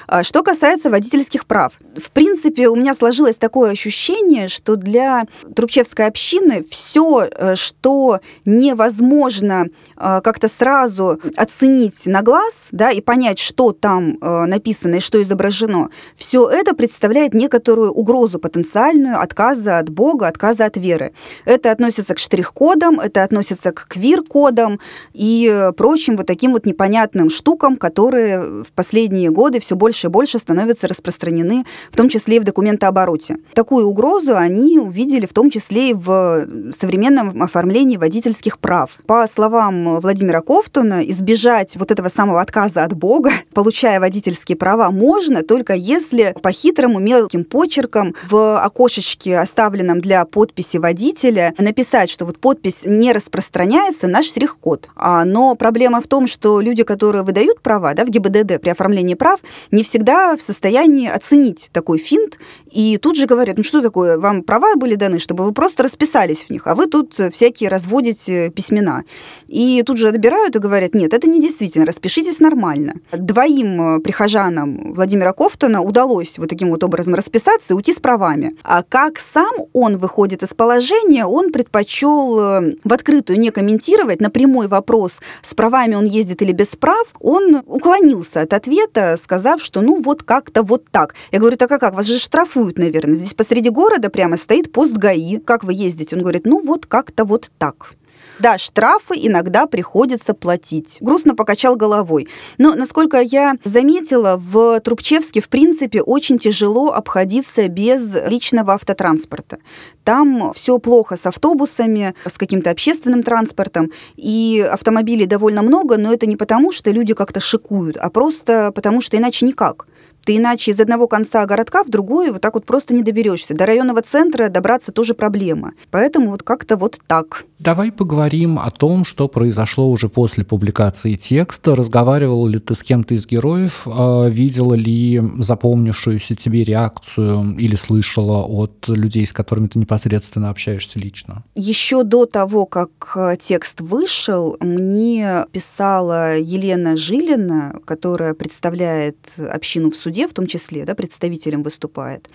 А 0.07 0.23
что 0.23 0.43
касается 0.43 0.91
водительских 0.91 1.47
прав. 1.47 1.73
В 1.97 2.11
принципе, 2.11 2.69
у 2.69 2.77
меня 2.77 2.95
сложилось 2.95 3.37
такое 3.37 3.71
ощущение, 3.71 4.49
что 4.49 4.77
для 4.77 5.25
Трубчевской 5.55 6.07
общины 6.07 6.65
все, 6.71 7.29
э, 7.31 7.55
что 7.57 8.21
невозможно 8.45 9.67
э, 9.97 10.21
как-то 10.23 10.49
сразу 10.49 11.21
оценить 11.37 12.07
на 12.07 12.23
глаз 12.23 12.55
да, 12.71 12.91
и 12.91 13.01
понять, 13.01 13.39
что 13.39 13.73
там 13.73 14.19
э, 14.21 14.45
написано 14.47 14.97
и 14.97 15.01
что 15.01 15.23
изображено, 15.23 15.91
все 16.17 16.49
это 16.49 16.75
представляет 16.75 17.35
некоторую 17.35 17.93
угрозу 17.93 18.39
потенциальную 18.39 19.21
отказа 19.21 19.79
от 19.79 19.91
Бога, 19.91 20.29
отказа 20.29 20.65
от 20.67 20.77
веры. 20.77 21.13
Это 21.45 21.71
относится 21.71 22.15
к 22.15 22.19
штрих-кодам, 22.19 23.01
это 23.01 23.23
относится 23.23 23.73
к 23.73 23.87
квир-кодам 23.89 24.81
и 25.13 25.71
прочим 25.77 26.17
вот 26.17 26.27
таким 26.27 26.53
вот 26.53 26.67
непонятным 26.67 27.31
штукам, 27.31 27.77
которые 27.77 28.63
в 28.65 28.73
последние 28.75 29.31
годы 29.31 29.61
все 29.65 29.77
больше 29.77 30.07
и 30.07 30.11
больше 30.11 30.39
становятся 30.39 30.89
распространены, 30.89 31.65
в 31.91 31.97
том 31.97 32.09
числе 32.09 32.37
и 32.37 32.41
в 32.41 32.45
документообороте. 32.45 33.39
Такую 33.55 33.87
угрозу 33.87 34.37
они 34.37 34.79
увидели 34.79 35.27
в 35.27 35.33
том 35.33 35.51
числе 35.51 35.91
и 35.91 35.95
в 35.95 36.47
современном 36.79 37.43
оформлении 37.43 37.97
водительских 37.97 38.59
прав. 38.59 38.91
По 39.07 39.27
словам 39.27 40.01
Владимира 40.01 40.41
Ковтуна, 40.41 41.01
избежать 41.09 41.77
вот 41.77 41.91
этого 41.91 42.09
самого 42.09 42.41
отказа 42.41 42.85
от 42.85 42.95
Бога, 42.95 43.33
получая 43.55 44.01
водительские 44.01 44.57
права, 44.57 44.91
можно 44.91 45.43
только 45.43 45.75
если 45.75 46.35
по 46.43 46.53
хитрому 46.53 46.99
мелким 46.99 47.45
почеркам 47.45 48.15
в 48.29 48.59
окошечке, 48.63 49.39
оставленном 49.39 50.01
для 50.01 50.25
подписи 50.25 50.77
водителя, 50.77 51.55
написать, 51.59 52.11
что 52.11 52.27
вот 52.27 52.39
подпись 52.39 52.81
не 52.85 53.13
распространяется 53.13 54.09
на 54.09 54.23
штрих-код. 54.23 54.89
А, 54.97 55.25
но 55.25 55.55
проблема 55.55 56.01
в 56.01 56.07
том, 56.07 56.27
что 56.27 56.61
люди, 56.61 56.83
которые 56.83 57.23
выдают 57.23 57.61
права 57.61 57.95
да, 57.95 58.05
в 58.05 58.11
ГИБДД 58.11 58.61
при 58.61 58.71
оформлении 58.71 59.15
прав, 59.15 59.41
не 59.71 59.83
всегда 59.83 60.37
в 60.37 60.43
состоянии 60.43 61.09
оценить 61.09 61.71
такой 61.73 61.99
финт, 61.99 62.39
и 62.71 62.99
тут 62.99 63.17
же 63.17 63.27
говорят, 63.27 63.57
ну 63.57 63.65
что 63.65 63.83
такое, 63.83 64.19
вам 64.19 64.43
права 64.43 64.77
были 64.77 64.95
даны, 64.95 65.19
чтобы 65.19 65.45
вы 65.45 65.53
просто 65.53 65.83
расписались 65.83 66.45
в 66.45 66.51
них, 66.51 66.67
а 66.67 66.75
вы 66.75 66.87
тут 66.87 67.19
всякие 67.33 67.69
разводите 67.69 68.51
письмена. 68.51 69.05
И 69.49 69.83
тут 69.87 69.99
же 69.99 70.09
отбирают 70.09 70.57
и 70.57 70.59
говорят, 70.59 70.95
нет, 70.95 71.13
это 71.13 71.29
не 71.29 71.41
действительно, 71.41 71.87
распишитесь 71.87 72.41
нормально. 72.41 72.95
Двоим 73.13 74.01
прихожанам 74.01 74.95
Владимира 74.95 75.33
Кофтона 75.33 75.83
удалось 75.83 76.39
вот 76.39 76.49
таким 76.49 76.71
вот 76.71 76.83
образом 76.85 77.15
расписаться 77.15 77.69
и 77.71 77.73
уйти 77.73 77.93
с 77.93 77.97
правами. 77.97 78.57
А 78.63 78.83
как 78.83 79.19
сам 79.19 79.53
он 79.73 79.99
выходит 79.99 80.43
из 80.43 80.51
положения, 80.51 81.27
он 81.27 81.53
предпочел 81.53 82.39
э, 82.39 82.75
в 82.83 82.93
открытую 82.93 83.39
не 83.39 83.51
комментировать 83.51 84.21
на 84.21 84.31
прямой 84.31 84.69
вопрос, 84.69 85.13
с 85.43 85.55
правами 85.55 85.95
он 85.95 86.05
ездит 86.05 86.43
или 86.43 86.53
без 86.53 86.69
прав, 86.69 87.07
он 87.21 87.63
уклонился 87.67 88.43
от 88.43 88.53
ответа, 88.53 89.17
сказав, 89.23 89.44
сказав, 89.45 89.63
что 89.63 89.83
ну 89.83 90.01
вот 90.03 90.23
как-то 90.23 90.63
вот 90.63 90.85
так. 90.91 91.15
Я 91.31 91.39
говорю, 91.39 91.59
так 91.59 91.71
а 91.71 91.79
как? 91.79 91.95
Вас 91.95 92.07
же 92.07 92.19
штрафуют, 92.19 92.79
наверное. 92.79 93.15
Здесь 93.15 93.35
посреди 93.35 93.69
города 93.69 94.09
прямо 94.09 94.39
стоит 94.39 94.73
пост 94.73 94.93
ГАИ. 94.93 95.39
Как 95.39 95.65
вы 95.65 95.75
ездите? 95.75 96.17
Он 96.17 96.23
говорит, 96.23 96.47
ну 96.47 96.63
вот 96.65 96.87
как-то 96.87 97.27
вот 97.27 97.51
так. 97.59 97.93
Да, 98.39 98.59
штрафы 98.59 99.15
иногда 99.17 99.67
приходится 99.67 100.35
платить. 100.35 100.99
Грустно 101.01 101.35
покачал 101.35 101.77
головой. 101.77 102.29
Но, 102.59 102.75
насколько 102.75 103.21
я 103.21 103.55
заметила, 103.65 104.37
в 104.37 104.81
Трубчевске, 104.81 105.41
в 105.41 105.49
принципе, 105.49 106.03
очень 106.03 106.39
тяжело 106.39 106.93
обходиться 106.93 107.69
без 107.69 108.03
личного 108.27 108.75
автотранспорта. 108.75 109.59
Там 110.03 110.53
все 110.55 110.79
плохо 110.79 111.17
с 111.17 111.27
автобусами, 111.27 112.15
с 112.27 112.33
каким-то 112.33 112.71
общественным 112.71 113.23
транспортом, 113.23 113.91
и 114.17 114.67
автомобилей 114.71 115.27
довольно 115.27 115.63
много, 115.63 115.97
но 115.97 116.13
это 116.13 116.27
не 116.27 116.37
потому, 116.37 116.73
что 116.73 116.91
люди 116.91 117.15
как-то 117.15 117.41
шикуют, 117.41 117.97
а 117.97 118.11
просто 118.11 118.73
потому, 118.75 119.01
что 119.01 119.17
иначе 119.17 119.47
никак. 119.47 119.87
Ты 120.25 120.39
иначе 120.39 120.71
из 120.71 120.81
одного 120.81 121.07
конца 121.07 121.45
городка 121.45 121.85
в 121.85 121.91
другой 121.91 122.31
вот 122.31 122.41
так 122.41 122.55
вот 122.55 122.65
просто 122.65 122.95
не 122.95 123.03
доберешься. 123.03 123.55
До 123.55 123.67
районного 123.67 124.01
центра 124.01 124.49
добраться 124.49 124.91
тоже 124.91 125.15
проблема. 125.15 125.73
Поэтому 125.91 126.31
вот 126.31 126.43
как-то 126.43 126.77
вот 126.77 126.99
так. 127.07 127.45
Давай 127.59 127.93
поговорим 127.93 128.59
о 128.59 128.71
том, 128.71 129.05
что 129.05 129.29
произошло 129.29 129.91
уже 129.91 130.09
после 130.09 130.45
публикации 130.45 131.15
текста. 131.15 131.75
Разговаривал 131.75 132.47
ли 132.47 132.59
ты 132.59 132.75
с 132.75 132.83
кем-то 132.83 133.15
из 133.15 133.27
героев? 133.27 133.87
А, 133.87 134.27
видела 134.29 134.75
ли 134.75 135.23
запомнившуюся 135.39 136.35
тебе 136.35 136.65
реакцию 136.65 137.57
или 137.59 137.77
слышала 137.77 138.45
от 138.45 138.89
людей, 138.89 139.27
с 139.27 139.33
которыми 139.33 139.69
ты 139.69 139.79
непосредственно 139.79 140.49
общаешься 140.49 140.99
лично? 140.99 141.45
Еще 141.55 142.03
до 142.03 142.27
того, 142.27 142.65
как 142.67 142.91
э, 143.17 143.37
текст 143.39 143.81
вышел, 143.81 144.57
мне 144.61 145.45
писала 145.53 146.39
Елена 146.39 146.97
Жилина, 146.97 147.79
которая 147.85 148.35
представляет 148.35 149.19
общину 149.39 149.91
в 149.91 149.97
суде 149.97 150.14
суде 150.15 150.29
в 150.29 150.33
том 150.33 150.47
числе, 150.47 150.85
да, 150.85 150.95
представителем 150.95 151.63
выступает, 151.63 152.29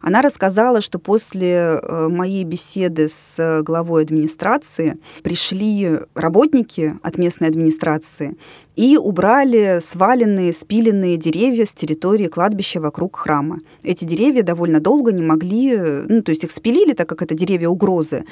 она 0.00 0.22
рассказала, 0.22 0.80
что 0.80 0.98
после 0.98 1.80
э, 1.82 2.08
моей 2.08 2.44
беседы 2.44 3.08
с 3.08 3.62
главой 3.62 4.02
администрации 4.04 4.98
пришли 5.22 5.98
работники 6.14 6.96
от 7.02 7.18
местной 7.18 7.48
администрации 7.48 8.36
и 8.76 8.96
убрали 8.96 9.80
сваленные, 9.82 10.52
спиленные 10.52 11.16
деревья 11.16 11.64
с 11.64 11.72
территории 11.72 12.26
кладбища 12.26 12.80
вокруг 12.80 13.16
храма. 13.16 13.60
Эти 13.82 14.04
деревья 14.04 14.42
довольно 14.42 14.80
долго 14.80 15.12
не 15.12 15.22
могли, 15.22 15.76
ну, 15.76 16.22
то 16.22 16.30
есть 16.30 16.44
их 16.44 16.50
спилили, 16.50 16.92
так 16.92 17.08
как 17.08 17.22
это 17.22 17.34
деревья 17.34 17.68
угрозы, 17.68 18.24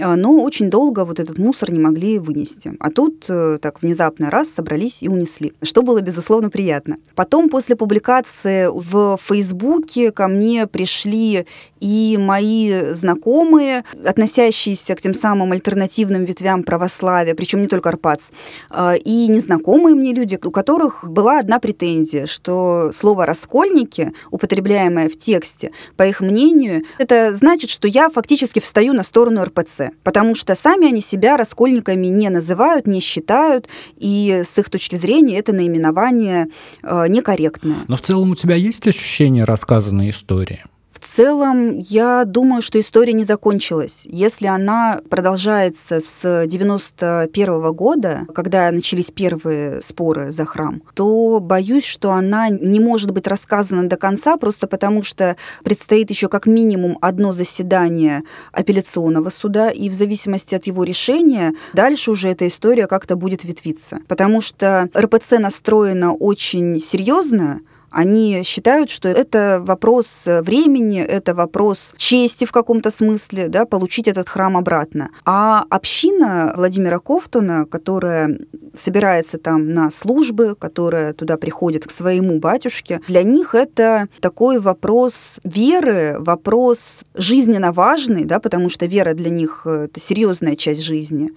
а, 0.00 0.16
но 0.16 0.42
очень 0.42 0.70
долго 0.70 1.04
вот 1.04 1.20
этот 1.20 1.38
мусор 1.38 1.70
не 1.70 1.78
могли 1.78 2.18
вынести. 2.18 2.72
А 2.80 2.90
тут 2.90 3.26
э, 3.28 3.58
так 3.60 3.82
внезапно 3.82 4.30
раз 4.30 4.48
собрались 4.48 5.02
и 5.02 5.08
унесли, 5.08 5.52
что 5.62 5.82
было, 5.82 6.00
безусловно, 6.00 6.50
приятно. 6.50 6.96
Потом, 7.14 7.48
после 7.48 7.76
публикации. 7.76 8.68
В 8.72 9.18
Фейсбуке 9.22 10.12
ко 10.12 10.28
мне 10.28 10.66
пришли 10.66 11.46
и 11.80 12.16
мои 12.18 12.92
знакомые, 12.92 13.84
относящиеся 14.04 14.94
к 14.94 15.00
тем 15.00 15.14
самым 15.14 15.52
альтернативным 15.52 16.24
ветвям 16.24 16.62
православия, 16.62 17.34
причем 17.34 17.60
не 17.60 17.68
только 17.68 17.90
Арпац, 17.90 18.30
а, 18.70 18.94
и 18.94 19.28
незнакомые 19.28 19.81
мне 19.90 20.12
люди, 20.12 20.38
у 20.42 20.50
которых 20.50 21.04
была 21.08 21.38
одна 21.38 21.58
претензия, 21.58 22.26
что 22.26 22.90
слово 22.92 23.26
«раскольники», 23.26 24.12
употребляемое 24.30 25.08
в 25.08 25.16
тексте, 25.16 25.72
по 25.96 26.06
их 26.06 26.20
мнению, 26.20 26.84
это 26.98 27.34
значит, 27.34 27.70
что 27.70 27.88
я 27.88 28.08
фактически 28.08 28.60
встаю 28.60 28.92
на 28.92 29.02
сторону 29.02 29.44
РПЦ, 29.44 29.90
потому 30.02 30.34
что 30.34 30.54
сами 30.54 30.86
они 30.86 31.00
себя 31.00 31.36
раскольниками 31.36 32.06
не 32.06 32.28
называют, 32.28 32.86
не 32.86 33.00
считают, 33.00 33.68
и 33.96 34.42
с 34.44 34.58
их 34.58 34.70
точки 34.70 34.96
зрения 34.96 35.38
это 35.38 35.52
наименование 35.52 36.48
э, 36.82 37.06
некорректное. 37.08 37.84
Но 37.88 37.96
в 37.96 38.00
целом 38.00 38.30
у 38.30 38.34
тебя 38.34 38.54
есть 38.54 38.86
ощущение 38.86 39.44
рассказанной 39.44 40.10
истории? 40.10 40.64
Целом, 41.04 41.78
я 41.78 42.24
думаю, 42.24 42.62
что 42.62 42.80
история 42.80 43.12
не 43.12 43.24
закончилась. 43.24 44.02
Если 44.04 44.46
она 44.46 45.00
продолжается 45.10 46.00
с 46.00 46.46
91 46.46 47.72
года, 47.72 48.26
когда 48.34 48.70
начались 48.70 49.10
первые 49.10 49.82
споры 49.82 50.32
за 50.32 50.46
храм, 50.46 50.82
то 50.94 51.38
боюсь, 51.40 51.84
что 51.84 52.12
она 52.12 52.48
не 52.48 52.80
может 52.80 53.10
быть 53.10 53.26
рассказана 53.26 53.88
до 53.88 53.96
конца, 53.96 54.36
просто 54.36 54.66
потому 54.66 55.02
что 55.02 55.36
предстоит 55.64 56.08
еще 56.08 56.28
как 56.28 56.46
минимум 56.46 56.96
одно 57.00 57.32
заседание 57.32 58.22
апелляционного 58.52 59.28
суда, 59.28 59.70
и 59.70 59.90
в 59.90 59.94
зависимости 59.94 60.54
от 60.54 60.66
его 60.66 60.84
решения 60.84 61.52
дальше 61.74 62.10
уже 62.10 62.28
эта 62.28 62.48
история 62.48 62.86
как-то 62.86 63.16
будет 63.16 63.44
ветвиться. 63.44 63.98
Потому 64.08 64.40
что 64.40 64.88
РПЦ 64.96 65.38
настроена 65.38 66.14
очень 66.14 66.80
серьезно, 66.80 67.60
они 67.92 68.42
считают, 68.44 68.90
что 68.90 69.08
это 69.08 69.62
вопрос 69.64 70.06
времени, 70.24 71.00
это 71.00 71.34
вопрос 71.34 71.92
чести 71.96 72.44
в 72.44 72.52
каком-то 72.52 72.90
смысле, 72.90 73.48
да, 73.48 73.64
получить 73.66 74.08
этот 74.08 74.28
храм 74.28 74.56
обратно. 74.56 75.10
А 75.24 75.64
община 75.70 76.52
Владимира 76.56 76.98
Ковтуна, 76.98 77.66
которая 77.66 78.38
собирается 78.74 79.38
там 79.38 79.68
на 79.70 79.90
службы, 79.90 80.54
которая 80.58 81.12
туда 81.12 81.36
приходит 81.36 81.86
к 81.86 81.90
своему 81.90 82.38
батюшке, 82.38 83.00
для 83.08 83.22
них 83.22 83.54
это 83.54 84.08
такой 84.20 84.58
вопрос 84.58 85.40
веры, 85.44 86.16
вопрос 86.18 86.78
жизненно 87.14 87.72
важный, 87.72 88.24
да, 88.24 88.38
потому 88.40 88.70
что 88.70 88.86
вера 88.86 89.14
для 89.14 89.30
них 89.30 89.66
это 89.66 90.00
серьезная 90.00 90.56
часть 90.56 90.82
жизни. 90.82 91.32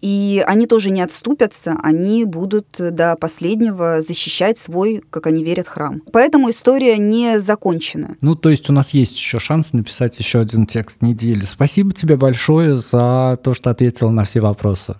И 0.00 0.44
они 0.46 0.66
тоже 0.66 0.90
не 0.90 1.02
отступятся, 1.02 1.76
они 1.82 2.24
будут 2.24 2.66
до 2.78 3.16
последнего 3.16 4.02
защищать 4.02 4.58
свой, 4.58 5.02
как 5.10 5.26
они 5.26 5.42
верят, 5.42 5.68
храм. 5.68 6.02
Поэтому 6.12 6.50
история 6.50 6.98
не 6.98 7.40
закончена. 7.40 8.16
Ну, 8.20 8.34
то 8.34 8.50
есть 8.50 8.68
у 8.70 8.72
нас 8.72 8.90
есть 8.90 9.16
еще 9.16 9.38
шанс 9.38 9.72
написать 9.72 10.18
еще 10.18 10.40
один 10.40 10.66
текст 10.66 11.02
недели. 11.02 11.44
Спасибо 11.44 11.92
тебе 11.92 12.16
большое 12.16 12.76
за 12.76 13.38
то, 13.42 13.54
что 13.54 13.70
ответила 13.70 14.10
на 14.10 14.24
все 14.24 14.40
вопросы. 14.40 14.96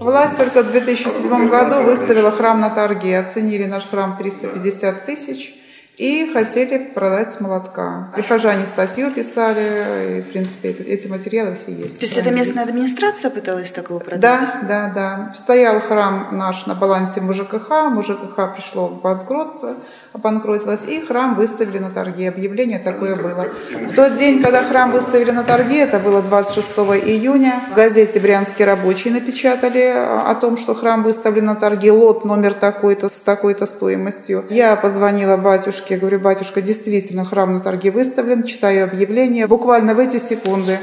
Власть 0.00 0.36
только 0.36 0.62
в 0.62 0.72
2007 0.72 1.48
году 1.48 1.82
выставила 1.84 2.30
храм 2.30 2.58
на 2.58 2.70
торге. 2.70 3.18
Оценили 3.18 3.66
наш 3.66 3.84
храм 3.84 4.16
350 4.16 5.04
тысяч 5.04 5.54
и 6.00 6.30
хотели 6.32 6.78
продать 6.78 7.34
с 7.34 7.40
молотка. 7.40 8.10
Прихожане 8.14 8.64
статью 8.64 9.10
писали, 9.10 10.18
и, 10.18 10.22
в 10.22 10.30
принципе, 10.30 10.70
эти 10.70 11.06
материалы 11.06 11.54
все 11.56 11.72
есть. 11.72 11.98
То 11.98 12.06
есть 12.06 12.16
это 12.16 12.30
местная 12.30 12.64
администрация 12.64 13.30
пыталась 13.30 13.70
такого 13.70 13.98
продать? 13.98 14.20
Да, 14.20 14.60
да, 14.66 14.92
да. 14.94 15.34
Стоял 15.36 15.78
храм 15.80 16.28
наш 16.32 16.64
на 16.64 16.74
балансе 16.74 17.20
МЖКХ, 17.20 17.90
МЖКХ 17.90 18.54
пришло 18.54 18.86
в 18.88 19.02
банкротство, 19.02 19.76
обанкротилось, 20.12 20.84
и 20.86 21.00
храм 21.00 21.34
выставили 21.34 21.78
на 21.78 21.90
торге. 21.90 22.28
Объявление 22.28 22.78
такое 22.78 23.16
было. 23.16 23.46
В 23.70 23.94
тот 23.94 24.16
день, 24.16 24.42
когда 24.42 24.64
храм 24.64 24.90
выставили 24.90 25.30
на 25.30 25.44
торге, 25.44 25.80
это 25.80 25.98
было 25.98 26.22
26 26.22 26.68
июня, 27.06 27.62
в 27.70 27.74
газете 27.74 28.18
«Брянский 28.20 28.64
рабочий» 28.64 29.10
напечатали 29.10 29.92
о 29.94 30.34
том, 30.34 30.56
что 30.56 30.74
храм 30.74 31.02
выставлен 31.02 31.44
на 31.44 31.54
торге, 31.54 31.92
лот 31.92 32.24
номер 32.24 32.54
такой-то 32.54 33.08
с 33.08 33.20
такой-то 33.20 33.66
стоимостью. 33.66 34.44
Я 34.50 34.76
позвонила 34.76 35.36
батюшке 35.36 35.96
говорю, 35.96 36.20
батюшка, 36.20 36.60
действительно, 36.60 37.24
храм 37.24 37.54
на 37.54 37.60
торге 37.60 37.90
выставлен, 37.90 38.42
читаю 38.42 38.84
объявление. 38.84 39.46
Буквально 39.46 39.94
в 39.94 39.98
эти 39.98 40.18
секунды 40.18 40.78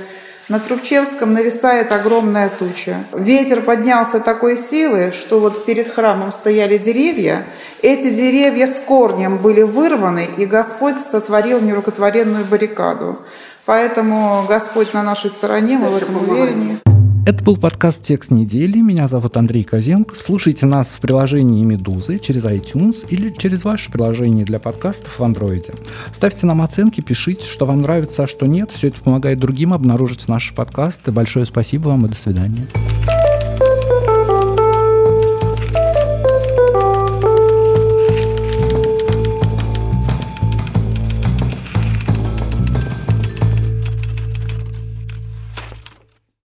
на 0.50 0.60
Трубчевском 0.60 1.34
нависает 1.34 1.92
огромная 1.92 2.50
туча. 2.50 3.04
Ветер 3.14 3.62
поднялся 3.62 4.20
такой 4.20 4.58
силы, 4.58 5.12
что 5.12 5.40
вот 5.40 5.66
перед 5.66 5.88
храмом 5.88 6.32
стояли 6.32 6.78
деревья. 6.78 7.46
Эти 7.82 8.10
деревья 8.10 8.68
с 8.68 8.80
корнем 8.80 9.38
были 9.38 9.62
вырваны, 9.62 10.28
и 10.38 10.46
Господь 10.46 10.96
сотворил 11.12 11.60
нерукотворенную 11.62 12.46
баррикаду. 12.46 13.20
Поэтому 13.66 14.46
Господь 14.48 14.94
на 14.94 15.04
нашей 15.04 15.30
стороне, 15.30 15.78
мы 15.78 15.90
в 15.90 15.98
этом 15.98 16.30
уверены. 16.30 16.80
Это 17.28 17.44
был 17.44 17.58
подкаст 17.58 18.04
«Текст 18.04 18.32
недели». 18.32 18.80
Меня 18.80 19.10
зовут 19.10 19.36
Андрей 19.36 19.66
Козенко. 19.66 20.16
Слушайте 20.16 20.66
нас 20.66 20.96
в 20.96 21.02
приложении 21.02 21.62
«Медузы» 21.62 22.20
через 22.20 22.46
iTunes 22.46 23.06
или 23.10 23.36
через 23.38 23.66
ваше 23.66 23.92
приложение 23.92 24.46
для 24.46 24.60
подкастов 24.60 25.20
в 25.20 25.24
Андроиде. 25.26 25.74
Ставьте 26.14 26.46
нам 26.46 26.62
оценки, 26.62 27.02
пишите, 27.02 27.44
что 27.44 27.66
вам 27.66 27.82
нравится, 27.82 28.24
а 28.24 28.28
что 28.28 28.46
нет. 28.46 28.72
Все 28.72 28.88
это 28.88 29.02
помогает 29.02 29.40
другим 29.40 29.74
обнаружить 29.74 30.30
наши 30.30 30.54
подкасты. 30.54 31.12
Большое 31.12 31.46
спасибо 31.46 31.90
вам 31.90 32.06
и 32.06 32.10
до 32.10 32.16
свидания. 32.16 32.66